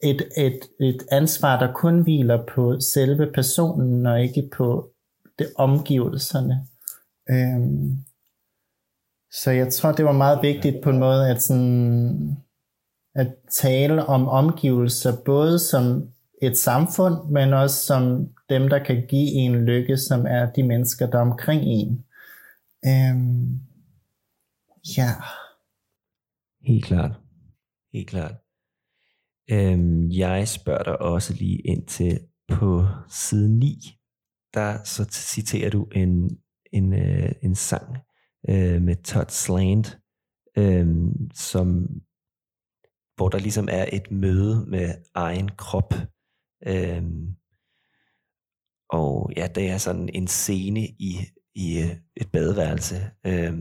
[0.04, 4.92] et, et, et ansvar, der kun hviler på selve personen, og ikke på
[5.40, 6.68] det omgivelserne.
[7.30, 8.04] Øhm,
[9.32, 12.38] så jeg tror, det var meget vigtigt på en måde, at, sådan,
[13.16, 16.10] at tale om omgivelser, både som
[16.42, 21.10] et samfund, men også som dem, der kan give en lykke, som er de mennesker,
[21.10, 22.06] der er omkring en.
[22.86, 23.60] Øhm,
[24.98, 25.12] ja.
[26.62, 27.12] Helt klart.
[27.94, 28.47] Helt klart.
[29.52, 33.98] Øhm, jeg spørger dig også lige ind til på side 9,
[34.54, 36.38] der så citerer du en,
[36.72, 37.98] en, øh, en sang
[38.50, 40.00] øh, med Todd Slant,
[40.58, 40.88] øh,
[41.34, 41.88] som,
[43.16, 45.94] hvor der ligesom er et møde med egen krop.
[46.68, 47.04] Øh,
[48.90, 51.18] og ja, det er sådan en scene i,
[51.56, 53.54] i øh, et badeværelse, øh,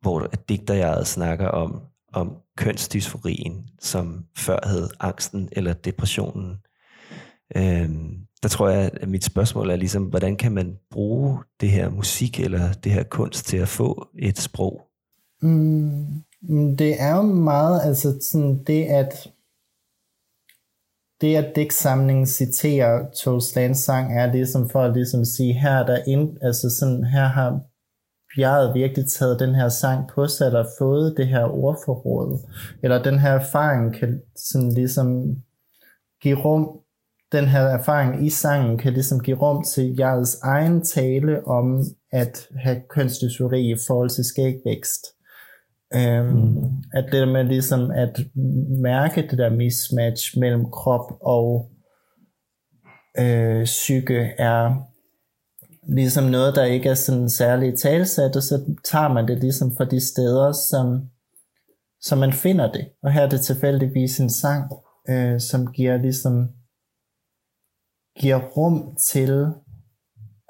[0.00, 1.82] hvor digter jeg snakker om,
[2.12, 6.56] om kønsdysforien, som før hed angsten eller depressionen.
[7.56, 11.90] Øhm, der tror jeg, at mit spørgsmål er ligesom, hvordan kan man bruge det her
[11.90, 14.80] musik eller det her kunst til at få et sprog?
[15.42, 19.28] Mm, mm det er jo meget, altså sådan det at
[21.20, 26.38] det at digtsamlingen citerer Tolstans sang er ligesom for at ligesom sige, her der ind,
[26.42, 27.60] altså sådan, her har
[28.36, 32.50] bjerget virkelig taget den her sang på sig, eller fået det her ordforråd,
[32.82, 35.36] eller den her erfaring kan sådan ligesom
[36.22, 36.80] give rum,
[37.32, 42.48] den her erfaring i sangen kan ligesom give rum til jeres egen tale om at
[42.56, 45.06] have kønsdysfori i forhold til skægvækst.
[45.94, 46.56] Um, mm.
[46.92, 48.20] At det der med ligesom at
[48.80, 51.70] mærke det der mismatch mellem krop og
[53.18, 54.74] øh, psyke er
[55.88, 59.84] ligesom noget, der ikke er sådan særligt talsat, og så tager man det ligesom fra
[59.84, 61.10] de steder, som,
[62.00, 62.88] så man finder det.
[63.02, 64.72] Og her er det tilfældigvis en sang,
[65.08, 66.48] øh, som giver ligesom
[68.20, 69.52] giver rum til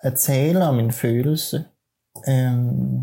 [0.02, 1.64] at tale om en følelse.
[2.28, 2.96] Øhm,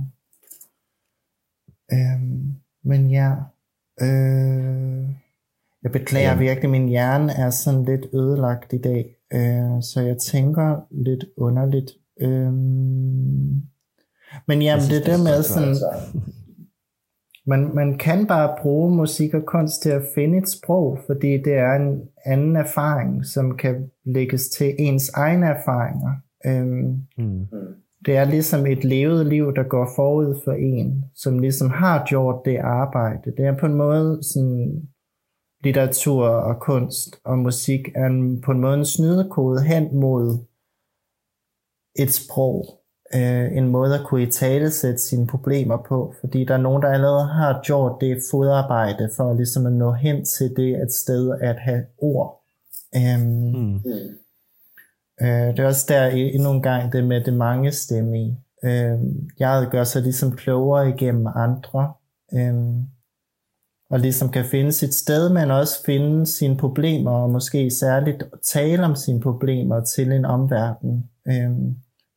[1.91, 3.35] øhm, men ja,
[4.01, 5.09] øh,
[5.83, 6.37] jeg beklager ja.
[6.37, 11.91] virkelig, min hjerne er sådan lidt ødelagt i dag, øh, så jeg tænker lidt underligt.
[12.21, 12.53] Øh,
[14.47, 15.75] men jamen, det er det med sådan,
[17.45, 21.53] man, man kan bare bruge musik og kunst til at finde et sprog, fordi det
[21.53, 26.11] er en anden erfaring, som kan lægges til ens egne erfaringer.
[26.45, 27.45] Øhm, mm.
[28.05, 32.45] Det er ligesom et levet liv, der går forud for en, som ligesom har gjort
[32.45, 33.31] det arbejde.
[33.37, 34.81] Det er på en måde sådan
[35.63, 40.37] litteratur og kunst og musik er en, på en måde en snydekode hen mod
[41.95, 42.65] et sprog,
[43.15, 46.81] øh, en måde at kunne i tale sætte sine problemer på, fordi der er nogen,
[46.81, 51.37] der allerede har gjort det fodarbejde for ligesom at nå hen til det et sted
[51.41, 52.39] at have ord.
[52.95, 53.75] Um, mm.
[55.21, 58.35] øh, det er også der endnu en gang det med det mange stemme i.
[58.63, 58.99] Øh,
[59.39, 61.93] jeg gør sig ligesom klogere igennem andre,
[62.33, 62.53] øh,
[63.93, 68.85] og ligesom kan finde sit sted, men også finde sine problemer, og måske særligt tale
[68.85, 71.09] om sine problemer til en omverden.
[71.27, 71.51] Øh,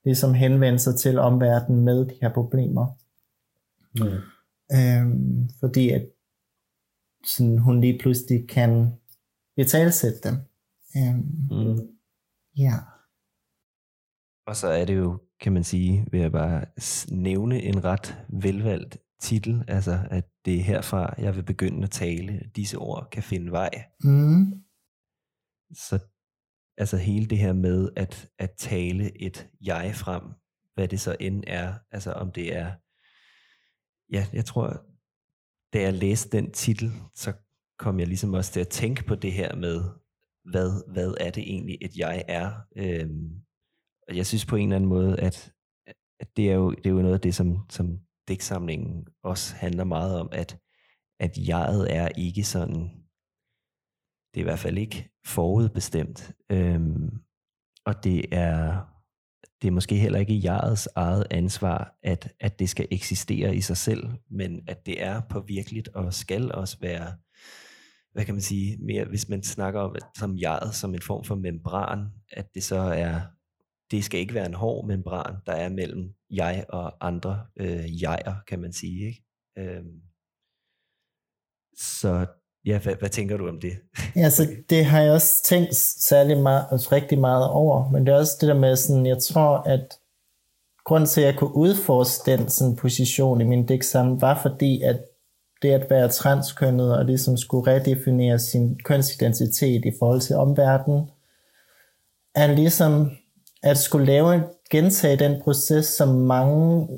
[0.04, 2.86] ligesom henvende sig til omverdenen med de her problemer.
[3.94, 4.20] Mm.
[4.72, 6.06] Øhm, fordi at
[7.26, 8.92] sådan, hun lige pludselig kan
[9.56, 10.36] betalsætte dem.
[10.96, 11.78] Øhm, mm.
[12.58, 12.74] Ja.
[14.46, 16.64] Og så er det jo, kan man sige, ved at bare
[17.10, 22.50] nævne en ret velvalgt titel, altså at det er herfra, jeg vil begynde at tale,
[22.56, 23.84] disse ord kan finde vej.
[24.00, 24.64] Mm.
[25.74, 25.98] Så
[26.78, 30.22] altså hele det her med at, at tale et jeg frem,
[30.74, 32.72] hvad det så end er, altså om det er,
[34.12, 34.86] ja, jeg tror,
[35.72, 37.32] da jeg læste den titel, så
[37.78, 39.82] kom jeg ligesom også til at tænke på det her med,
[40.44, 42.52] hvad, hvad er det egentlig, et jeg er?
[42.76, 43.40] Øhm,
[44.08, 45.52] og jeg synes på en eller anden måde, at,
[46.20, 49.84] at det, er jo, det er jo noget af det, som, som digtsamlingen også handler
[49.84, 50.58] meget om, at,
[51.20, 53.06] at jeget er ikke sådan
[54.36, 56.32] det er i hvert fald ikke forudbestemt.
[56.50, 57.10] Øhm,
[57.84, 58.80] og det er,
[59.62, 63.76] det er måske heller ikke jegets eget ansvar, at, at det skal eksistere i sig
[63.76, 67.12] selv, men at det er på virkeligt og skal også være,
[68.12, 71.34] hvad kan man sige, mere, hvis man snakker om som jeget som en form for
[71.34, 73.20] membran, at det så er,
[73.90, 78.34] det skal ikke være en hård membran, der er mellem jeg og andre øh, jeger,
[78.48, 79.06] kan man sige.
[79.06, 79.24] Ikke?
[79.58, 80.00] Øhm,
[81.78, 82.26] så
[82.66, 83.72] Ja, hvad, hvad tænker du om det?
[84.16, 88.12] ja, så det har jeg også tænkt særlig meget, altså rigtig meget over, men det
[88.12, 89.98] er også det der med sådan, jeg tror, at
[90.84, 95.00] grunden til, at jeg kunne udforske den sådan, position i min digtsamling, var fordi, at
[95.62, 101.10] det at være transkønnet og ligesom skulle redefinere sin kønsidentitet i forhold til omverdenen,
[102.34, 103.10] er ligesom
[103.66, 106.88] at skulle lave gentage den proces, som mange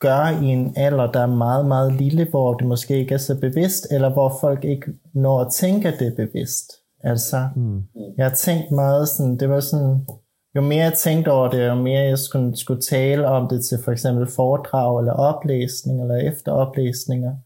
[0.00, 3.40] gør i en alder, der er meget, meget lille, hvor det måske ikke er så
[3.40, 6.72] bevidst, eller hvor folk ikke når at tænke, at det er bevidst.
[7.04, 7.82] Altså, mm.
[8.16, 10.06] jeg har tænkt meget sådan, det var sådan,
[10.56, 13.78] jo mere jeg tænkte over det, jo mere jeg skulle, skulle tale om det til
[13.84, 17.36] for eksempel foredrag, eller oplæsning, eller efteroplæsninger,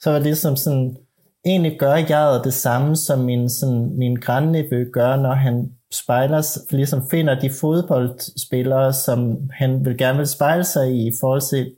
[0.00, 0.96] så var det ligesom sådan,
[1.44, 7.08] egentlig gør jeg det samme, som min, sådan, min grandnevø gør, når han spejler, ligesom
[7.10, 11.74] finder de fodboldspillere, som han vil gerne vil spejle sig i, i forhold til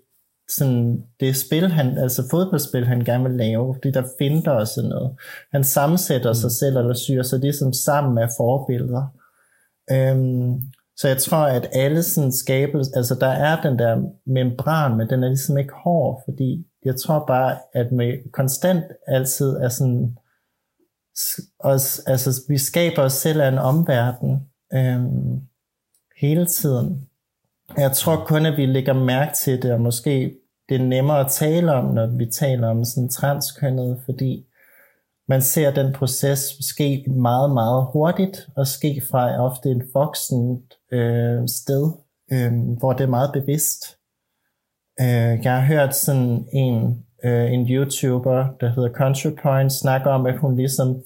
[0.49, 4.91] sådan det spil, han, altså fodboldspil, han gerne vil lave, det der finder og sådan
[4.91, 5.17] noget.
[5.53, 6.35] Han sammensætter mm.
[6.35, 9.07] sig selv, eller syr sig ligesom sammen med forbilleder.
[9.93, 10.61] Øhm,
[10.97, 15.25] så jeg tror, at alle sådan skabelser, altså der er den der membran, men den
[15.25, 20.19] er ligesom ikke hård, fordi jeg tror bare, at med konstant altid er sådan,
[21.59, 25.41] os, altså vi skaber os selv af en omverden øhm,
[26.17, 27.09] hele tiden.
[27.77, 30.35] Jeg tror kun, at vi lægger mærke til det, og måske
[30.69, 34.47] det er nemmere at tale om, når vi taler om sådan transkønnet, fordi
[35.29, 41.49] man ser den proces ske meget, meget hurtigt, og ske fra ofte en voksen øh,
[41.49, 41.93] sted,
[42.33, 43.97] øh, hvor det er meget bevidst.
[45.01, 50.39] Øh, jeg har hørt sådan en, øh, en YouTuber, der hedder CountryPoint, snakke om, at
[50.39, 51.03] hun ligesom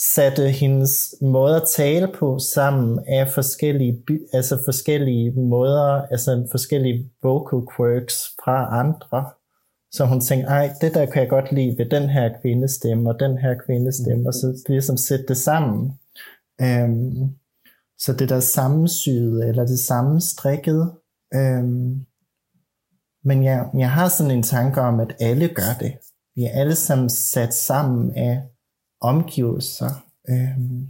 [0.00, 7.76] satte hendes måde at tale på sammen af forskellige, altså forskellige måder, altså forskellige vocal
[7.76, 9.30] quirks fra andre.
[9.92, 13.20] Så hun tænkte, ej, det der kan jeg godt lide ved den her kvindestemme og
[13.20, 15.98] den her kvindestemme, og så ligesom sætte det sammen.
[16.62, 17.34] Um,
[17.98, 20.92] så det der sammensyede, eller det samme strikket.
[21.34, 22.06] Um,
[23.24, 25.92] men jeg, jeg har sådan en tanke om, at alle gør det.
[26.34, 28.42] vi er alle sammen sat sammen af
[29.00, 30.04] omgivelser.
[30.28, 30.86] Øhm,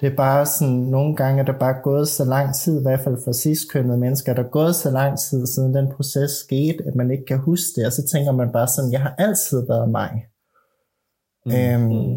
[0.00, 3.00] det er bare sådan, nogle gange er der bare gået så lang tid, i hvert
[3.00, 6.94] fald for sidstkønnede mennesker, der er gået så lang tid siden den proces skete, at
[6.94, 9.90] man ikke kan huske det, og så tænker man bare sådan, jeg har altid været
[9.90, 10.26] mig.
[11.46, 11.52] Mm.
[11.52, 12.16] Øhm,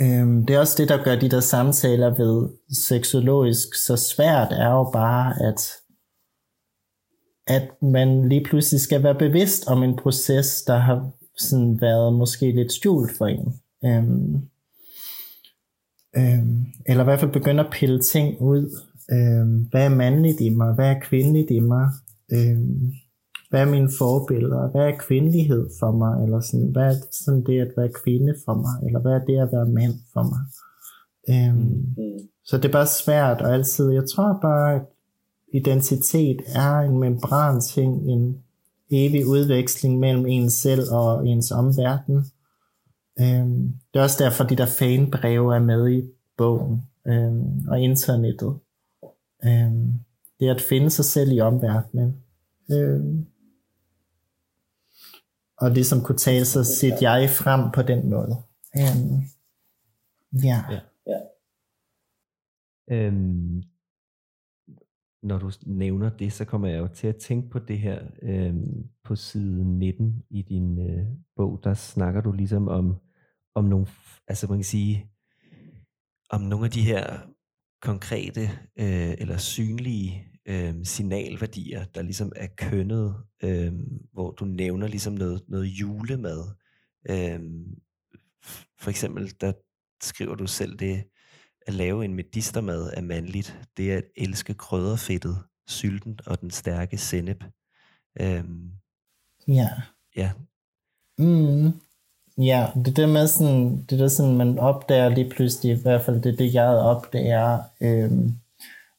[0.00, 2.48] øhm, det er også det, der gør de der samtaler ved
[2.88, 5.60] seksologisk så svært, er jo bare, at
[7.46, 12.52] at man lige pludselig skal være bevidst om en proces, der har sådan været måske
[12.52, 13.52] lidt skjult for en.
[13.84, 14.34] Øhm,
[16.16, 18.78] øhm, eller i hvert fald begynde at pille ting ud.
[19.12, 20.74] Øhm, hvad er mandligt i mig?
[20.74, 21.88] Hvad er kvindeligt i mig?
[22.32, 22.92] Øhm,
[23.50, 24.70] hvad er mine forbilleder?
[24.70, 26.24] Hvad er kvindelighed for mig?
[26.24, 28.86] Eller sådan, hvad er sådan det at være kvinde for mig?
[28.86, 30.42] Eller hvad er det at være mand for mig?
[31.32, 32.28] Øhm, mm.
[32.44, 33.90] Så det er bare svært og altid.
[33.90, 34.82] Jeg tror bare, at
[35.54, 38.38] identitet er en membran ting, en
[38.92, 42.24] evig udveksling mellem ens selv og ens omverden.
[43.20, 48.58] Øhm, det er også derfor, de der fanbreve er med i bogen øhm, og internettet.
[49.44, 49.92] Øhm,
[50.40, 52.16] det er at finde sig selv i omverdenen.
[52.72, 53.26] Øhm,
[55.56, 58.36] og ligesom kunne tale sig sit jeg frem på den måde.
[58.76, 59.22] Øhm,
[60.44, 60.64] ja.
[60.70, 60.80] ja.
[61.06, 61.18] ja.
[62.90, 63.62] Øhm,
[65.22, 68.54] når du nævner det, så kommer jeg jo til at tænke på det her øh,
[69.04, 71.06] på side 19 i din øh,
[71.36, 72.96] bog, der snakker du ligesom om,
[73.54, 73.86] om nogle,
[74.28, 75.10] altså man kan sige,
[76.30, 77.18] om nogle af de her
[77.82, 78.40] konkrete
[78.78, 83.72] øh, eller synlige øh, signalværdier, der ligesom er kønnet, øh,
[84.12, 86.44] hvor du nævner ligesom noget, noget julemad.
[87.10, 87.40] Øh,
[88.78, 89.52] for eksempel, der
[90.02, 91.04] skriver du selv det,
[91.66, 93.58] at lave en medistermad er mandligt.
[93.76, 97.44] Det er at elske krydderfedtet, sylten og den stærke sennep.
[98.20, 98.70] Øhm,
[99.48, 99.68] ja.
[100.16, 100.30] Ja.
[101.18, 101.72] Mm.
[102.38, 106.22] Ja, det der med sådan, det der sådan, man opdager lige pludselig, i hvert fald
[106.22, 108.34] det, det jeg opdager, øhm,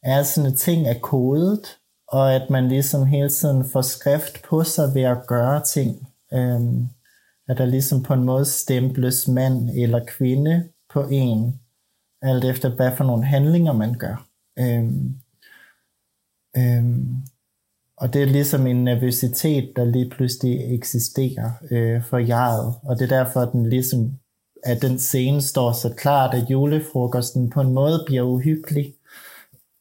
[0.03, 4.63] er sådan at ting er kodet, og at man ligesom hele tiden får skrift på
[4.63, 6.07] sig ved at gøre ting.
[6.33, 6.87] Øhm,
[7.47, 11.59] at der ligesom på en måde stemples mand eller kvinde på en,
[12.23, 14.27] alt efter hvad for nogle handlinger man gør.
[14.59, 15.15] Øhm,
[16.57, 17.15] øhm,
[17.97, 23.11] og det er ligesom en nervøsitet, der lige pludselig eksisterer øh, for jeget, og det
[23.11, 24.11] er derfor, at den ligesom,
[24.63, 28.93] at den scene står så klart, at julefrokosten på en måde bliver uhyggelig,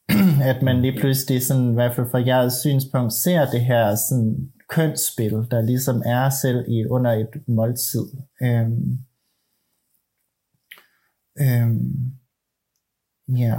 [0.50, 4.52] at man lige pludselig sådan, i hvert fald fra jeres synspunkt, ser det her sådan
[4.68, 8.06] kønsspil, der ligesom er selv i under et måltid.
[8.42, 8.98] Øhm,
[11.40, 12.12] øhm,
[13.28, 13.58] Ja.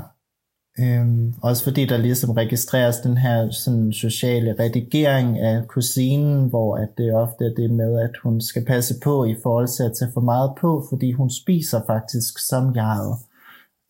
[0.80, 6.90] Øhm, også fordi der ligesom registreres den her sådan, sociale redigering af kusinen, hvor at
[6.98, 10.12] det ofte er det med, at hun skal passe på i forhold til at tage
[10.14, 13.18] for meget på, fordi hun spiser faktisk som jeget.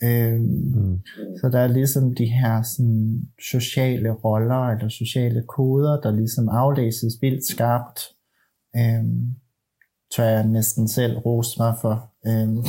[0.03, 1.01] Øhm, mm.
[1.41, 3.21] Så der er ligesom de her sådan,
[3.51, 7.99] sociale roller eller sociale koder, der ligesom aflæses vildt skarpt.
[8.75, 9.35] Øhm,
[10.15, 12.11] tør jeg næsten selv rose mig for.
[12.27, 12.65] Øhm,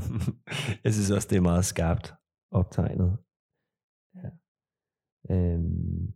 [0.84, 2.14] jeg synes også, det er meget skarpt
[2.50, 3.18] optegnet.
[4.14, 4.28] Ja.
[5.34, 6.12] Øhm,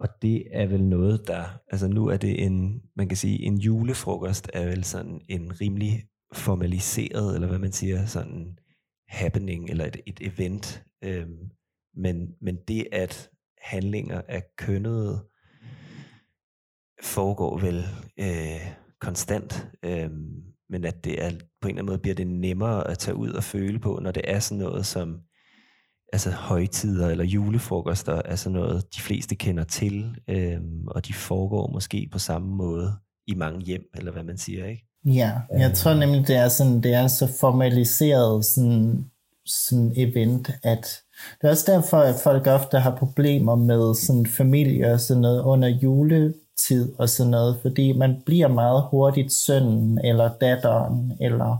[0.00, 3.58] og det er vel noget, der, altså nu er det en, man kan sige, en
[3.58, 8.58] julefrokost er vel sådan en rimelig formaliseret, eller hvad man siger, sådan
[9.08, 10.84] happening, eller et, et event.
[11.04, 11.50] Øhm,
[11.94, 15.28] men, men det, at handlinger er kønnede,
[17.02, 17.84] foregår vel
[18.18, 19.68] øh, konstant.
[19.82, 23.16] Øhm, men at det er på en eller anden måde bliver det nemmere at tage
[23.16, 25.20] ud og føle på, når det er sådan noget som
[26.12, 31.70] altså højtider eller julefrokoster er sådan noget, de fleste kender til, øhm, og de foregår
[31.72, 32.92] måske på samme måde
[33.26, 34.86] i mange hjem, eller hvad man siger, ikke?
[35.04, 39.04] Ja, jeg tror nemlig, det er, sådan, det er så formaliseret sådan,
[39.46, 40.86] sådan event, at
[41.40, 45.42] det er også derfor, at folk ofte har problemer med sådan familie og sådan noget
[45.42, 46.34] under jule
[46.68, 51.56] tid og sådan noget, fordi man bliver meget hurtigt sønnen eller datteren, eller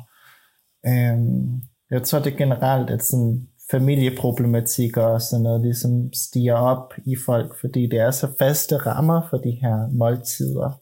[0.87, 7.17] øhm, jeg tror det generelt, at sådan familieproblematikker og sådan noget ligesom stiger op i
[7.27, 10.81] folk, fordi det er så faste rammer for de her måltider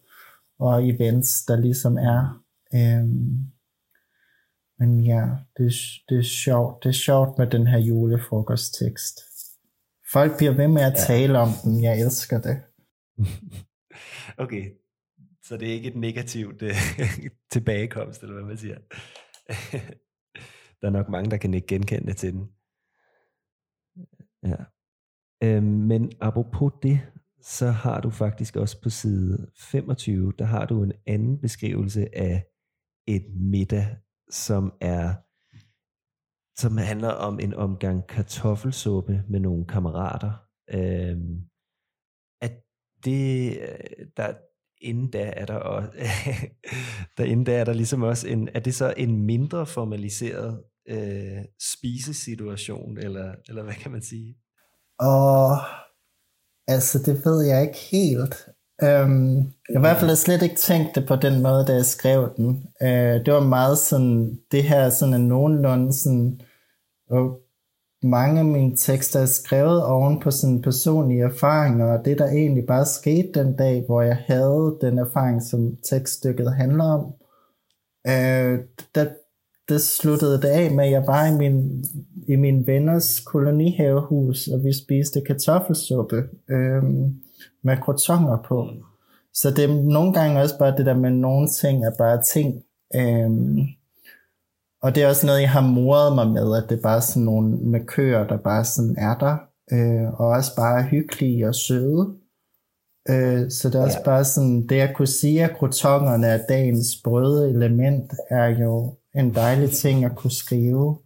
[0.58, 2.42] og events, der ligesom er.
[2.74, 3.38] Øhm,
[4.78, 5.22] men ja,
[5.56, 5.72] det,
[6.08, 6.82] det, er sjovt.
[6.82, 9.20] det er sjovt med den her julefrokosttekst.
[10.12, 11.04] Folk bliver ved med at ja.
[11.06, 11.82] tale om den.
[11.82, 12.56] Jeg elsker det.
[14.38, 14.72] Okay,
[15.42, 16.68] så det er ikke et negativt uh,
[17.52, 18.78] tilbagekomst, eller hvad man siger.
[20.80, 22.48] der er nok mange, der kan ikke genkende til den.
[24.42, 24.64] Ja.
[25.42, 27.00] Øh, men apropos det,
[27.42, 32.44] så har du faktisk også på side 25, der har du en anden beskrivelse af
[33.06, 33.96] et middag,
[34.30, 35.14] som er
[36.58, 40.32] som handler om en omgang kartoffelsuppe med nogle kammerater.
[40.70, 41.42] Øhm,
[43.04, 44.32] det, øh, der,
[44.80, 45.90] inden da er der også,
[47.18, 51.44] der inden da er der ligesom også en, er det så en mindre formaliseret øh,
[51.72, 54.36] spisesituation, eller, eller hvad kan man sige?
[54.98, 55.56] Og
[56.66, 58.48] altså, det ved jeg ikke helt.
[58.82, 61.84] Øhm, jeg har i hvert fald slet ikke tænkt det på den måde, da jeg
[61.84, 62.68] skrev den.
[62.82, 66.40] Øh, det var meget sådan, det her sådan en nogenlunde sådan,
[68.02, 72.66] mange af mine tekster er skrevet oven på sådan personlige erfaringer, og det der egentlig
[72.66, 77.12] bare skete den dag, hvor jeg havde den erfaring, som tekststykket handler om,
[78.06, 78.58] øh,
[78.94, 79.06] der,
[79.68, 81.84] det sluttede det af med, at jeg var i min,
[82.28, 86.16] i min venners kolonihavehus, og vi spiste kartoffelsuppe
[86.50, 86.82] øh,
[87.62, 88.68] med krotonger på.
[89.34, 92.62] Så det er nogle gange også bare det der med, nogle ting er bare ting.
[92.94, 93.30] Øh,
[94.82, 97.22] og det er også noget, jeg har moret mig med, at det er bare sådan
[97.22, 99.36] nogle med køer, der bare sådan er der,
[99.72, 102.14] øh, og også bare hyggelige og søde.
[103.10, 104.04] Øh, så det er også ja.
[104.04, 109.34] bare sådan, det at kunne sige, at krotongerne er dagens brøde element, er jo en
[109.34, 110.98] dejlig ting at kunne skrive.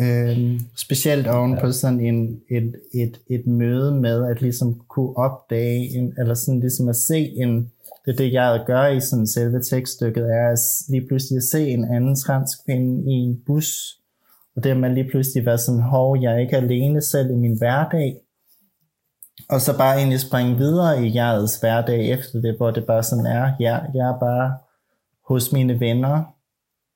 [0.00, 5.98] Øhm, specielt oven på sådan en, et, et, et møde med at ligesom kunne opdage,
[5.98, 7.72] en, eller sådan ligesom at se en,
[8.10, 10.58] det er det jeg gør i sådan selve tekststykket, er at
[10.88, 14.00] lige pludselig at se en anden transkvinde i en bus,
[14.56, 17.34] og det at man lige pludselig var sådan, hov, jeg er ikke alene selv i
[17.34, 18.20] min hverdag,
[19.48, 23.26] og så bare egentlig springe videre i jegets hverdag efter det, hvor det bare sådan
[23.26, 24.58] er, ja, jeg er bare
[25.28, 26.24] hos mine venner,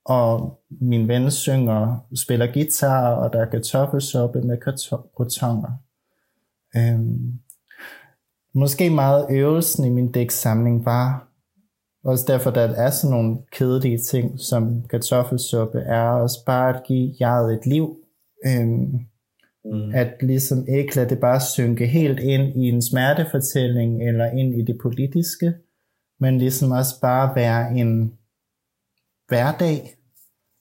[0.05, 5.73] og min ven synger, spiller guitar, og der er kartoffelsuppe med kartonger.
[6.77, 7.39] Øhm,
[8.55, 11.29] måske meget øvelsen i min dæksamling var
[12.05, 17.15] også derfor, der er sådan nogle kedelige ting, som kartoffelsuppe er, også bare at give
[17.21, 17.97] jeget et liv.
[18.47, 18.99] Øhm,
[19.65, 19.95] mm.
[19.95, 24.63] At ligesom ikke lade det bare synke helt ind i en smertefortælling, eller ind i
[24.63, 25.55] det politiske,
[26.21, 28.19] men ligesom også bare være en
[29.29, 29.97] hverdag,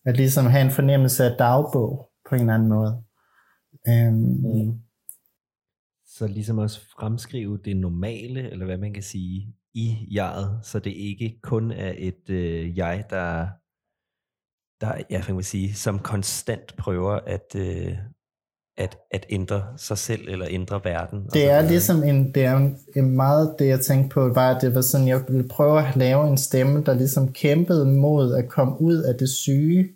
[0.05, 3.03] at ligesom have en fornemmelse af dagbog på en eller anden måde.
[3.87, 4.82] Um, mm.
[6.17, 10.91] Så ligesom også fremskrive det normale, eller hvad man kan sige, i jeget, så det
[10.91, 13.47] ikke kun er et øh, jeg, der,
[14.81, 17.97] der ja, kan sige, som konstant prøver at, øh,
[18.77, 21.27] at, at ændre sig selv eller ændre verden.
[21.33, 24.61] Det er ligesom en, det er en, en meget det jeg tænkte på, var at
[24.61, 28.49] det var sådan, jeg ville prøve at lave en stemme, der ligesom kæmpede mod at
[28.49, 29.89] komme ud af det syge,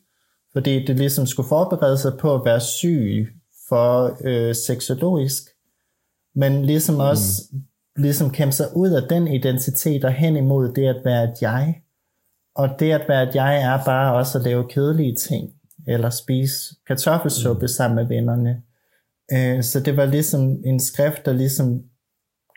[0.54, 3.34] fordi det ligesom skulle forberede sig på at være syg
[3.70, 5.44] for øh, seksologisk,
[6.38, 7.02] men ligesom mm.
[7.02, 7.44] også
[7.96, 11.82] ligesom kæmpe sig ud af den identitet og hen imod det at være et jeg.
[12.56, 15.54] Og det at være et jeg er bare også at lave kedelige ting,
[15.88, 17.68] eller spise kartoffelsuppe mm.
[17.68, 18.62] sammen med vennerne.
[19.32, 21.84] Øh, så det var ligesom en skrift, der ligesom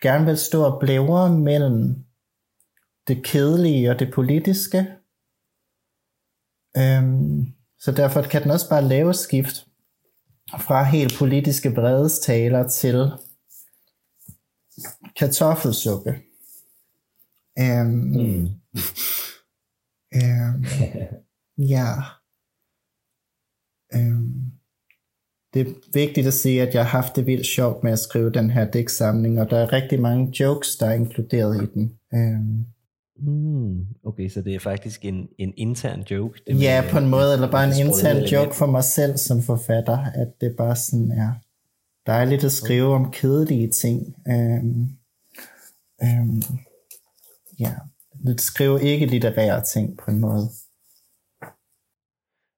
[0.03, 2.05] gerne vil stå og blævre mellem
[3.09, 4.87] det kedelige og det politiske.
[6.77, 7.47] Øhm,
[7.79, 9.67] så derfor kan den også bare lave skift
[10.59, 13.11] fra helt politiske vredestaler til
[15.17, 16.11] kartoffelsuppe.
[17.61, 18.49] Um, mm.
[20.15, 20.65] um,
[21.75, 21.93] ja.
[23.95, 24.53] Um,
[25.55, 28.31] det er vigtigt at sige, at jeg har haft det vildt sjovt med at skrive
[28.31, 31.99] den her digtsamling, og der er rigtig mange jokes, der er inkluderet i den.
[32.13, 32.67] Um,
[33.23, 36.41] Mm, okay, så det er faktisk en, en intern joke?
[36.47, 38.33] Det ja, på en måde, eller bare en intern element.
[38.33, 41.33] joke for mig selv som forfatter, at det bare sådan er
[42.11, 44.15] dejligt at skrive om kedelige ting.
[44.27, 44.89] Um,
[46.03, 46.43] um,
[47.59, 47.73] ja,
[48.27, 50.49] det skriver ikke litterære ting på en måde.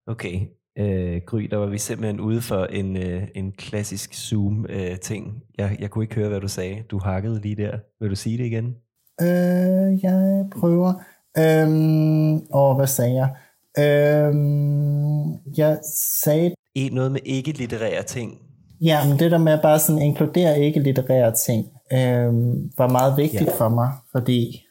[0.06, 0.46] Okay,
[0.78, 5.26] øh, Gry, der var vi simpelthen ude for en, øh, en klassisk Zoom-ting.
[5.26, 6.82] Øh, jeg, jeg kunne ikke høre, hvad du sagde.
[6.90, 7.78] Du hakkede lige der.
[8.00, 8.76] Vil du sige det igen?
[9.20, 10.92] Øh, jeg prøver.
[11.38, 13.30] Øhm, og hvad sagde jeg?
[13.78, 15.80] Øhm, jeg
[16.22, 16.54] sagde...
[16.92, 18.51] Noget med ikke-litterære ting.
[18.82, 23.50] Ja, men det der med at bare sådan inkludere ikke-litterære ting, øhm, var meget vigtigt
[23.50, 23.58] ja.
[23.58, 24.66] for mig, fordi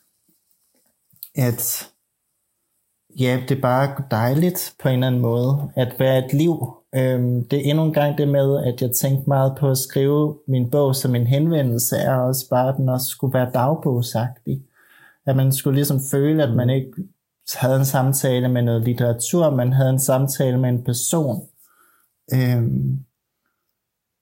[1.36, 1.90] at
[3.20, 7.48] ja, det er bare dejligt på en eller anden måde, at være et liv, Øhm,
[7.48, 10.70] det er endnu en gang det med, at jeg tænkte meget på at skrive min
[10.70, 14.64] bog som en henvendelse, er også bare, at den også skulle være dagbogsagtig.
[15.26, 16.92] At man skulle ligesom føle, at man ikke
[17.56, 21.48] havde en samtale med noget litteratur, man havde en samtale med en person.
[22.34, 23.00] Øhm,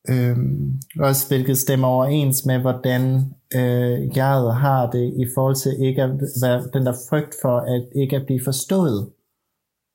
[0.08, 6.04] Øhm, også hvilket stemmer overens med, hvordan øh, jeg har det i forhold til ikke
[6.04, 6.10] at
[6.42, 9.10] være den der frygt for at ikke at blive forstået.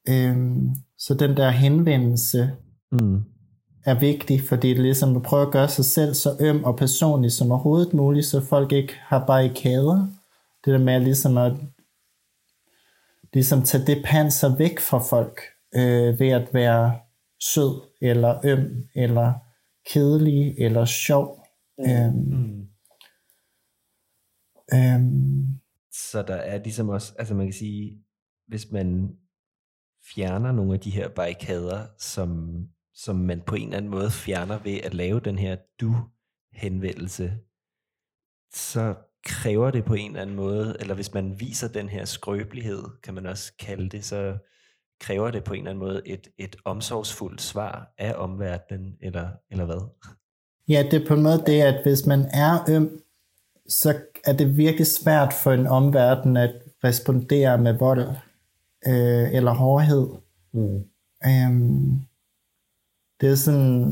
[0.08, 2.50] Øhm, så den der henvendelse
[2.92, 3.22] mm.
[3.84, 6.76] er vigtig, fordi det er ligesom at prøve at gøre sig selv så øm og
[6.76, 10.08] personlig som overhovedet muligt, så folk ikke har barrikader.
[10.64, 11.52] Det der med ligesom at
[13.32, 15.40] ligesom tage det panser væk fra folk
[15.74, 16.94] øh, ved at være
[17.40, 19.32] sød eller øm eller
[19.86, 21.46] kedelig eller sjov.
[21.78, 21.84] Mm.
[21.84, 22.68] Øhm, mm.
[24.74, 25.60] øhm,
[25.92, 28.04] så der er ligesom også, altså man kan sige,
[28.46, 29.16] hvis man
[30.14, 32.58] fjerner nogle af de her barrikader, som,
[32.94, 37.38] som man på en eller anden måde fjerner ved at lave den her du-henvendelse,
[38.52, 42.84] så kræver det på en eller anden måde, eller hvis man viser den her skrøbelighed,
[43.02, 44.38] kan man også kalde det, så
[45.00, 49.64] kræver det på en eller anden måde et, et omsorgsfuldt svar af omverdenen, eller, eller
[49.64, 49.88] hvad?
[50.68, 53.00] Ja, det er på en måde det, at hvis man er øm,
[53.68, 58.08] så er det virkelig svært for en omverden at respondere med vold
[58.86, 60.08] øh, eller hårdhed.
[60.52, 60.84] Mm.
[61.26, 62.02] Um,
[63.20, 63.84] det er sådan,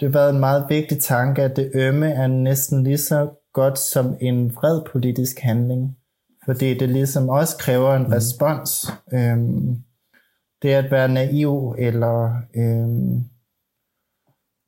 [0.00, 3.78] det har været en meget vigtig tanke, at det ømme er næsten lige så godt
[3.78, 5.96] som en vred politisk handling,
[6.44, 8.12] fordi det ligesom også kræver en mm.
[8.12, 8.92] respons.
[9.12, 9.84] Um,
[10.62, 13.22] det at være naiv, eller øh,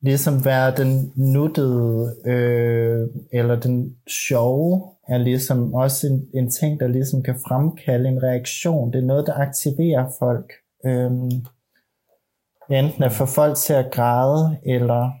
[0.01, 6.87] ligesom være den nuttede, øh, eller den sjove, er ligesom også en, en ting, der
[6.87, 8.93] ligesom kan fremkalde en reaktion.
[8.93, 10.53] Det er noget, der aktiverer folk.
[10.85, 11.11] Øh,
[12.69, 15.11] enten at få folk til at græde, eller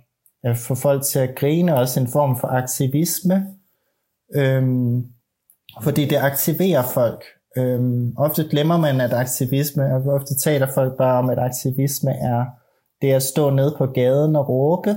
[0.43, 3.47] at få folk til at grine, også en form for aktivisme.
[4.35, 5.05] Øhm,
[5.81, 7.23] fordi det aktiverer folk.
[7.57, 12.45] Øhm, ofte glemmer man, at aktivisme, og ofte taler folk bare om, at aktivisme er
[13.01, 14.95] det at stå nede på gaden og råbe,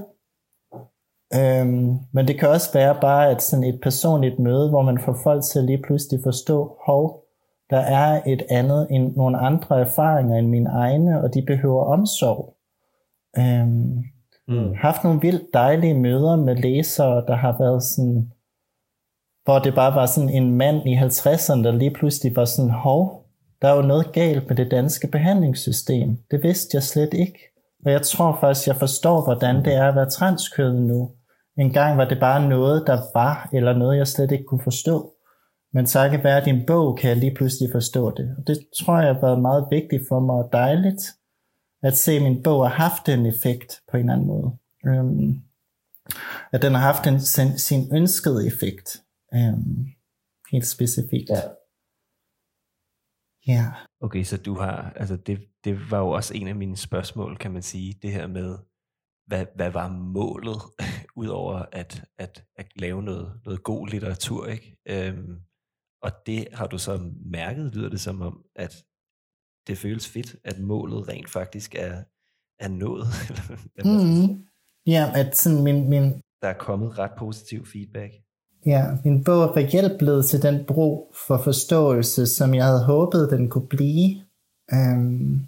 [1.35, 5.19] Øhm, men det kan også være bare et, sådan et personligt møde, hvor man får
[5.23, 7.25] folk til at lige pludselig forstå, hov,
[7.71, 12.57] der er et andet end nogle andre erfaringer end mine egne, og de behøver omsorg.
[13.39, 14.05] Øhm,
[14.49, 14.75] mm.
[14.75, 18.33] Haft nogle vildt dejlige møder med læsere, der har været sådan,
[19.49, 23.25] hvor det bare var sådan en mand i 50'erne, der lige pludselig var sådan, hov,
[23.63, 26.19] der er jo noget galt med det danske behandlingssystem.
[26.31, 27.39] Det vidste jeg slet ikke.
[27.85, 31.11] Og jeg tror faktisk, jeg forstår, hvordan det er at være transkødet nu.
[31.59, 35.13] En gang var det bare noget, der var, eller noget, jeg slet ikke kunne forstå.
[35.73, 38.35] Men takket være din bog, kan jeg lige pludselig forstå det.
[38.39, 41.03] Og det tror jeg har været meget vigtigt for mig og dejligt,
[41.83, 44.51] at se, at min bog har haft en effekt på en eller anden måde.
[44.87, 45.43] Øhm,
[46.53, 49.03] at den har haft en, sin, sin ønskede effekt.
[49.33, 49.87] Um,
[50.53, 51.31] helt specifikt.
[51.31, 51.41] Ja.
[53.47, 53.73] Ja.
[54.01, 57.53] Okay, så du har, altså det, det var jo også en af mine spørgsmål, kan
[57.53, 58.59] man sige, det her med,
[59.27, 60.63] hvad, hvad var målet,
[61.23, 64.77] udover at, at, at lave noget, noget god litteratur, ikke?
[64.89, 65.41] Øhm,
[66.03, 68.85] og det har du så mærket, lyder det som om, at
[69.67, 72.05] det føles fedt, at målet rent faktisk er,
[72.59, 73.07] er nået.
[73.85, 74.47] mm.
[74.87, 76.23] Ja, at sådan min, min...
[76.43, 78.13] Der er kommet ret positiv feedback.
[78.69, 83.31] Ja, min bog er reelt blevet til den bro for forståelse, som jeg havde håbet,
[83.31, 84.23] den kunne blive.
[84.73, 85.47] Um,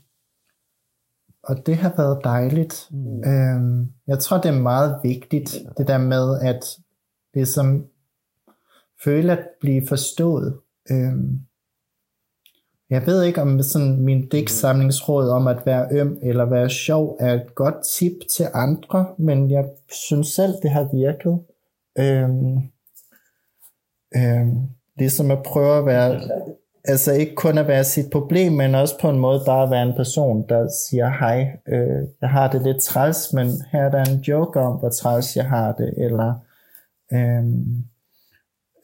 [1.43, 2.89] og det har været dejligt.
[2.91, 3.25] Mm.
[3.25, 6.79] Øhm, jeg tror, det er meget vigtigt, det der med at
[7.35, 7.87] det som
[9.05, 10.59] føle at blive forstået.
[10.91, 11.41] Øhm,
[12.91, 17.35] jeg ved ikke, om sådan min digtsamlingsråd om at være øm eller være sjov er
[17.35, 21.41] et godt tip til andre, men jeg synes selv, det har virket.
[21.99, 22.71] Øhm,
[24.17, 24.57] øhm,
[24.97, 26.21] ligesom at prøve at være
[26.85, 29.83] altså ikke kun at være sit problem, men også på en måde bare at være
[29.83, 34.05] en person, der siger hej, øh, jeg har det lidt træls, men her er der
[34.05, 36.35] en joke om, hvor træls jeg har det, eller
[37.13, 37.45] øh,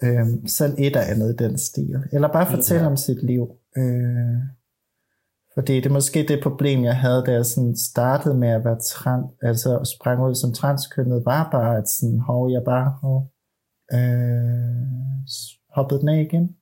[0.03, 1.97] øh, sådan et eller andet i den stil.
[2.13, 2.91] Eller bare fortælle ja.
[2.91, 3.51] om sit liv.
[3.77, 4.37] Øh,
[5.55, 8.79] fordi det er måske det problem, jeg havde, da jeg sådan startede med at være
[8.81, 13.31] trans, altså sprang ud som transkønnet, var bare, at sådan, hov, jeg bare hov,
[13.93, 14.77] øh,
[15.69, 16.57] hoppede den af igen.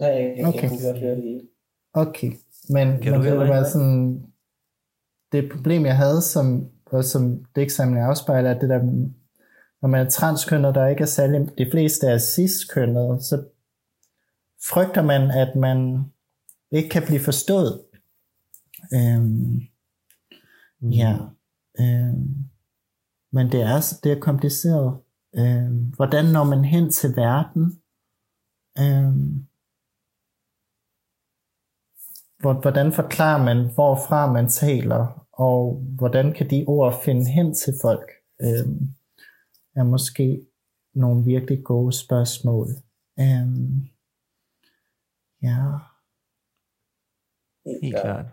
[0.00, 0.68] Ja, jeg, jeg, okay.
[0.68, 1.48] kunne godt høre det hele.
[1.92, 2.32] Okay,
[2.68, 4.26] men, kan men det være sådan,
[5.32, 8.82] det problem, jeg havde, som, og som det eksamen afspejler, at det der,
[9.82, 13.44] når man er transkønnet, der ikke er særlig, de fleste er cis-kønnet, så
[14.64, 16.04] frygter man, at man
[16.70, 17.82] ikke kan blive forstået.
[18.94, 19.60] Øhm,
[20.80, 20.90] mm.
[20.90, 21.16] Ja.
[21.80, 22.34] Øhm,
[23.32, 24.98] men det er, det er kompliceret.
[25.34, 27.82] Øh, hvordan når man hen til verden?
[28.78, 29.12] Øh,
[32.60, 38.10] hvordan forklarer man, hvorfra man taler og hvordan kan de ord finde hen til folk,
[38.40, 38.66] øh,
[39.74, 40.46] er måske
[40.94, 42.68] nogle virkelig gode spørgsmål.
[43.20, 43.48] Øh,
[45.42, 45.60] ja.
[47.82, 48.26] Helt klart.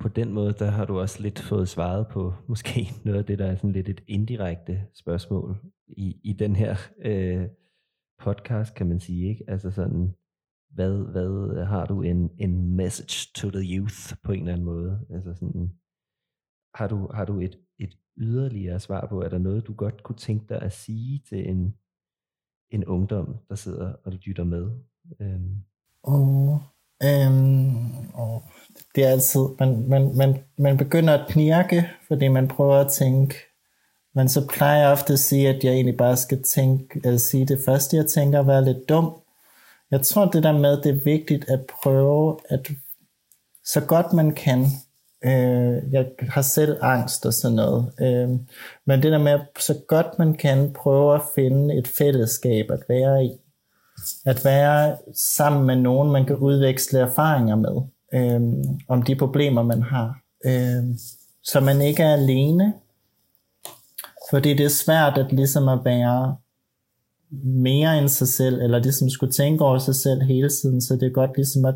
[0.00, 3.38] På den måde, der har du også lidt fået svaret på måske noget af det,
[3.38, 5.56] der er sådan lidt et indirekte spørgsmål
[5.88, 7.48] i, i den her øh,
[8.18, 9.28] podcast, kan man sige.
[9.28, 9.44] ikke?
[9.48, 10.14] Altså sådan,
[10.70, 15.06] hvad, hvad har du en, en message to the youth på en eller anden måde?
[15.10, 15.72] Altså sådan,
[16.74, 20.16] har du, har du et, et yderligere svar på, er der noget, du godt kunne
[20.16, 21.74] tænke dig at sige til en,
[22.70, 24.70] en ungdom, der sidder og lytter med?
[25.20, 25.64] Øhm.
[26.02, 26.60] Og,
[27.02, 28.42] øhm, og
[28.94, 33.34] det er altid, man, man, man, man begynder at knirke, fordi man prøver at tænke,
[34.14, 37.46] men så plejer jeg ofte at sige, at jeg egentlig bare skal tænke, eller sige
[37.46, 39.14] det første, jeg tænker, at være lidt dum.
[39.90, 42.70] Jeg tror, det der med, det er vigtigt at prøve, at
[43.64, 44.60] så godt man kan,
[45.24, 48.28] øh, jeg har selv angst og sådan noget, øh,
[48.86, 52.80] men det der med, at så godt man kan, prøve at finde et fællesskab at
[52.88, 53.30] være i.
[54.24, 57.82] At være sammen med nogen, man kan udveksle erfaringer med,
[58.14, 58.40] øh,
[58.88, 60.20] om de problemer, man har.
[60.44, 60.98] Øh,
[61.42, 62.74] så man ikke er alene,
[64.30, 66.36] fordi det er svært at ligesom at være
[67.42, 71.06] mere end sig selv, eller ligesom skulle tænke over sig selv hele tiden, så det
[71.06, 71.74] er godt ligesom at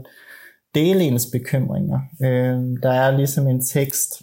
[0.75, 2.01] dele ens bekymringer.
[2.23, 4.23] Øh, der er ligesom en tekst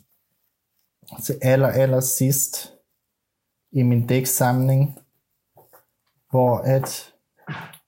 [1.24, 2.74] til aller, aller sidst
[3.72, 5.00] i min dæksamling,
[6.30, 7.14] hvor at,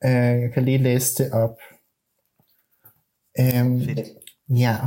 [0.06, 1.58] øh, jeg kan lige læse det op.
[3.40, 3.98] Øh,
[4.60, 4.78] ja.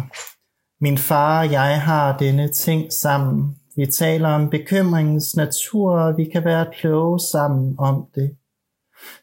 [0.81, 6.25] Min far og jeg har denne ting sammen, vi taler om bekymringens natur, og vi
[6.25, 8.37] kan være kloge sammen om det.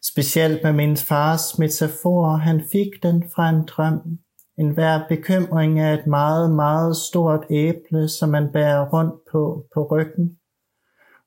[0.04, 4.20] Specielt med min fars metafor, han fik den fra en drøm.
[4.58, 9.88] En hver bekymring er et meget, meget stort æble, som man bærer rundt på på
[9.92, 10.38] ryggen.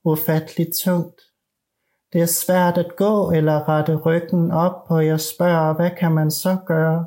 [0.05, 1.21] Ufatteligt tungt.
[2.13, 6.31] Det er svært at gå eller rette ryggen op, og jeg spørger, hvad kan man
[6.31, 7.07] så gøre?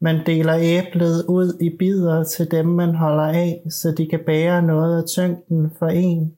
[0.00, 4.62] Man deler æblet ud i bidder til dem, man holder af, så de kan bære
[4.62, 6.36] noget af tyngden for en.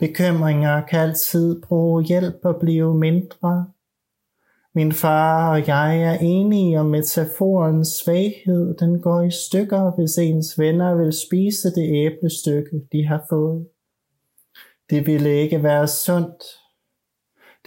[0.00, 3.66] Bekymringer kan altid bruge hjælp og blive mindre.
[4.74, 8.76] Min far og jeg er enige om metaforens svaghed.
[8.76, 13.66] Den går i stykker, hvis ens venner vil spise det æblestykke, de har fået.
[14.90, 16.42] Det ville ikke være sundt,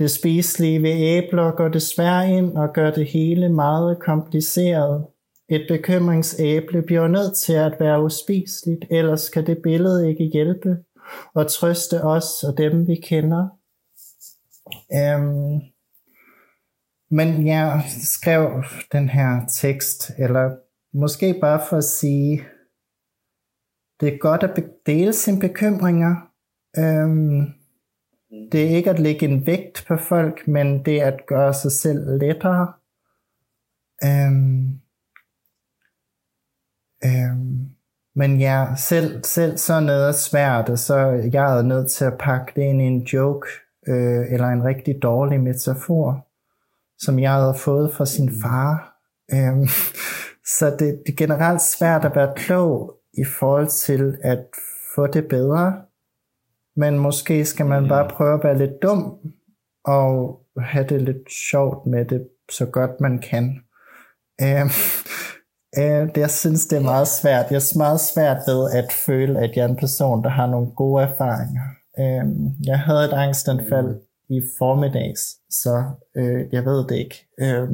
[0.01, 5.05] det spiselige ved æbler går desværre ind og gør det hele meget kompliceret.
[5.49, 10.77] Et bekymringsæble bliver nødt til at være uspiseligt, ellers kan det billede ikke hjælpe
[11.33, 13.47] og trøste os og dem, vi kender.
[15.17, 15.61] Um,
[17.11, 20.55] men jeg skrev den her tekst, eller
[20.93, 22.43] måske bare for at sige,
[23.99, 26.15] det er godt at dele sine bekymringer.
[26.77, 27.60] Um,
[28.51, 31.71] det er ikke at lægge en vægt på folk, men det er at gøre sig
[31.71, 32.73] selv lettere.
[34.03, 34.79] Øhm,
[37.05, 37.69] øhm,
[38.15, 40.97] men ja, selv, selv sådan noget er svært, og så
[41.33, 43.47] jeg er nødt til at pakke det ind i en joke,
[43.87, 46.27] øh, eller en rigtig dårlig metafor,
[46.99, 48.97] som jeg havde fået fra sin far.
[49.33, 49.67] Øhm,
[50.57, 54.45] så det, det er generelt svært at være klog i forhold til at
[54.95, 55.81] få det bedre.
[56.81, 59.17] Men måske skal man bare prøve at være lidt dum,
[59.85, 63.45] og have det lidt sjovt med det, så godt man kan.
[64.41, 64.65] Øh,
[65.79, 67.45] øh, det, jeg synes, det er meget svært.
[67.51, 70.71] Jeg er meget svært ved at føle, at jeg er en person, der har nogle
[70.71, 71.65] gode erfaringer.
[71.99, 72.25] Øh,
[72.63, 75.83] jeg havde et angstanfald i formiddags, så
[76.17, 77.27] øh, jeg ved det ikke.
[77.39, 77.69] Øh,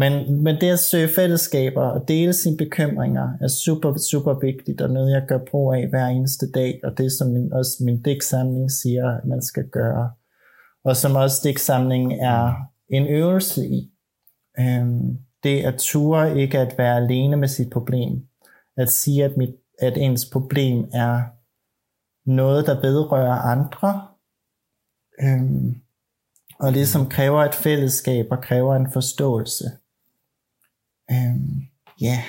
[0.00, 4.90] men, men det at søge fællesskaber og dele sine bekymringer er super, super vigtigt, og
[4.90, 8.70] noget jeg gør brug af hver eneste dag, og det som min, også min digtsamling
[8.70, 10.10] siger, at man skal gøre.
[10.84, 12.54] Og som også digtsamlingen er
[12.88, 13.92] en øvelse i.
[14.58, 18.26] Øhm, det at ture ikke at være alene med sit problem.
[18.76, 21.22] At sige, at, mit, at ens problem er
[22.30, 24.08] noget, der vedrører andre.
[25.22, 25.74] Øhm,
[26.60, 29.64] og ligesom kræver et fællesskab og kræver en forståelse.
[31.14, 31.56] Øhm,
[32.00, 32.24] ja, yeah.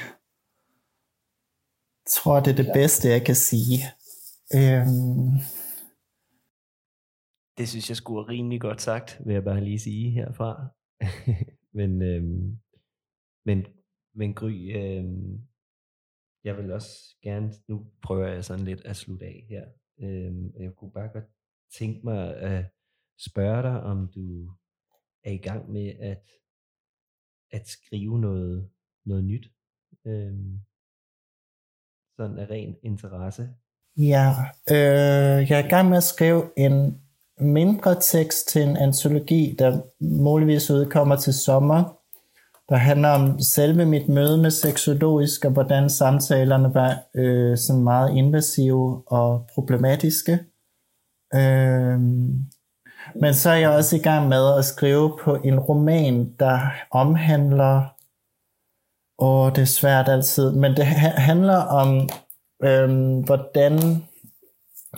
[2.04, 2.74] jeg tror, det er det ja.
[2.74, 3.80] bedste, jeg kan sige.
[4.60, 5.32] Øhm.
[7.58, 10.68] Det synes jeg skulle rimelig godt sagt, vil jeg bare lige sige herfra.
[11.80, 12.60] men, øhm,
[13.46, 13.66] men,
[14.16, 15.42] men Gry, øhm,
[16.44, 19.66] jeg vil også gerne, nu prøver jeg sådan lidt at slutte af her.
[20.00, 21.30] Øhm, jeg kunne bare godt
[21.78, 22.66] tænke mig at
[23.20, 24.56] spørge dig, om du
[25.24, 26.24] er i gang med at
[27.52, 28.70] at skrive noget,
[29.06, 29.52] noget nyt.
[30.08, 30.34] Øh,
[32.18, 33.49] sådan af ren interesse?
[33.97, 34.36] Ja,
[34.72, 37.02] øh, jeg er i gang med at skrive en
[37.39, 42.02] mindre tekst til en antologi, der muligvis udkommer til sommer,
[42.70, 48.18] der handler om selve mit møde med seksologisk, og hvordan samtalerne var øh, sådan meget
[48.18, 50.39] invasive og problematiske.
[51.36, 51.99] Øh,
[53.16, 56.59] men så er jeg også i gang med at skrive på en roman, der
[56.91, 57.82] omhandler,
[59.18, 62.09] og det er svært altid, men det handler om,
[62.64, 64.03] øh, hvordan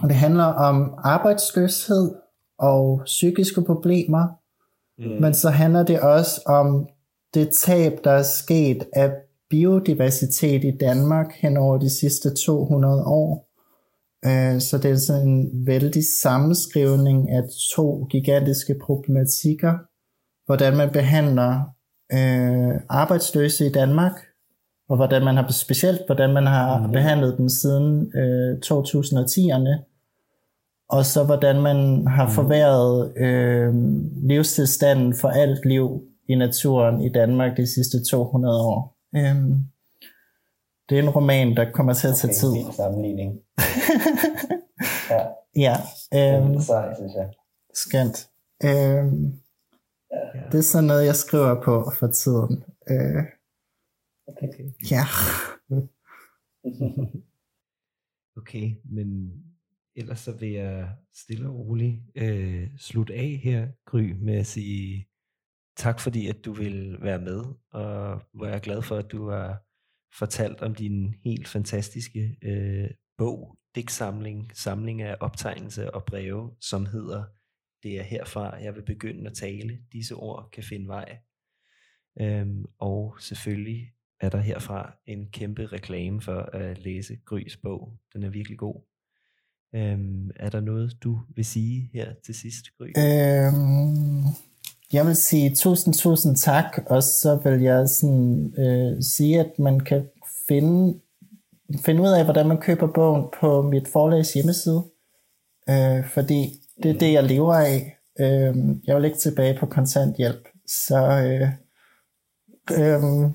[0.01, 2.15] det handler om arbejdsløshed
[2.59, 4.27] og psykiske problemer,
[4.97, 5.21] mm.
[5.21, 6.87] men så handler det også om
[7.33, 9.11] det tab, der er sket af
[9.49, 13.52] biodiversitet i Danmark hen over de sidste 200 år.
[14.25, 17.43] Øh, så det er sådan en vældig sammenskrivning af
[17.75, 19.73] to gigantiske problematikker,
[20.45, 21.53] hvordan man behandler
[22.13, 24.13] øh, arbejdsløse i Danmark,
[24.89, 26.91] og hvordan man har specielt hvordan man har mm.
[26.91, 29.89] behandlet dem siden øh, 2010'erne,
[30.89, 32.31] og så hvordan man har mm.
[32.31, 33.73] forværret øh,
[34.27, 38.97] livstilstanden for alt liv i naturen i Danmark de sidste 200 år.
[39.15, 39.72] Øhm,
[40.89, 42.65] det er en roman, der kommer til at tage okay, tid.
[42.65, 43.33] Okay, sammenligning.
[45.13, 45.25] ja.
[45.55, 45.75] Ja.
[46.13, 47.33] Øhm, det er sej, synes jeg.
[47.73, 48.29] Skønt.
[48.63, 49.39] Øhm,
[50.35, 50.49] ja.
[50.51, 52.63] Det er sådan noget, jeg skriver på for tiden.
[52.89, 53.23] Øh,
[54.27, 54.73] okay.
[54.91, 55.03] Ja.
[58.39, 59.33] okay, men
[59.95, 65.07] ellers så vil jeg stille og roligt øh, slutte af her, Gry, med at sige
[65.77, 69.29] tak fordi, at du vil være med, og hvor jeg er glad for, at du
[69.29, 69.63] har
[70.17, 77.23] fortalt om din helt fantastiske øh, bog, digtsamling, samling af optegnelser og breve, som hedder
[77.83, 79.79] Det er herfra, jeg vil begynde at tale.
[79.93, 81.17] Disse ord kan finde vej.
[82.21, 87.97] Øhm, og selvfølgelig er der herfra en kæmpe reklame for at læse Grys bog.
[88.13, 88.81] Den er virkelig god.
[89.75, 92.85] Øhm, er der noget, du vil sige her til sidst, Gry?
[92.85, 94.23] Øhm,
[94.93, 99.79] jeg vil sige tusind, tusind tak, og så vil jeg sådan, øh, sige, at man
[99.79, 100.07] kan
[100.47, 100.99] finde,
[101.85, 104.83] finde ud af, hvordan man køber bogen på mit forlags hjemmeside,
[105.69, 107.97] øh, fordi det er det, jeg lever af.
[108.19, 108.55] Øh,
[108.87, 111.49] jeg vil ikke tilbage på kontanthjælp, så øh,
[112.79, 113.31] øh,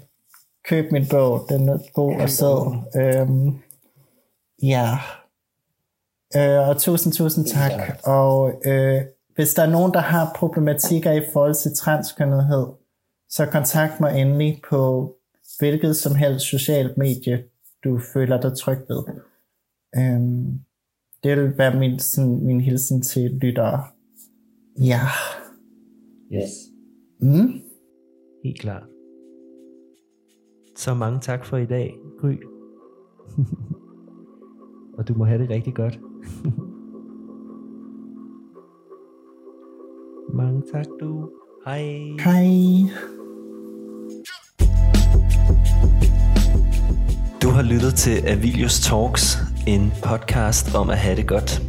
[0.64, 2.76] køb min bog, den er god og sød.
[2.96, 3.28] Øh,
[4.62, 4.98] ja,
[6.36, 9.02] øh, og tusind, tusind tak, og øh,
[9.38, 12.66] hvis der er nogen, der har problematikker i forhold til transkønnethed,
[13.28, 15.14] så kontakt mig endelig på
[15.58, 17.44] hvilket som helst socialt medie,
[17.84, 19.04] du føler dig tryg ved.
[19.96, 20.60] Øhm,
[21.22, 23.84] det vil være min, sådan, min hilsen til lyttere.
[24.80, 25.00] Ja.
[26.32, 26.50] Yes.
[27.20, 27.60] Mm?
[28.44, 28.86] Helt klart.
[30.76, 32.34] Så mange tak for i dag, Gry.
[34.98, 35.98] Og du må have det rigtig godt.
[40.34, 41.30] Mange tak du.
[41.66, 41.84] Hej.
[42.24, 42.48] Hej.
[47.42, 51.62] Du har lyttet til Avilius Talks, en podcast om at have det godt.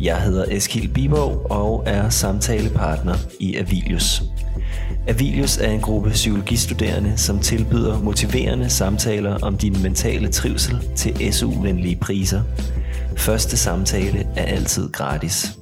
[0.00, 4.22] Jeg hedder Eskil Bibov og er samtalepartner i Avilius.
[5.08, 11.96] Avilius er en gruppe psykologistuderende, som tilbyder motiverende samtaler om din mentale trivsel til SU-venlige
[11.96, 12.42] priser.
[13.16, 15.61] Første samtale er altid gratis.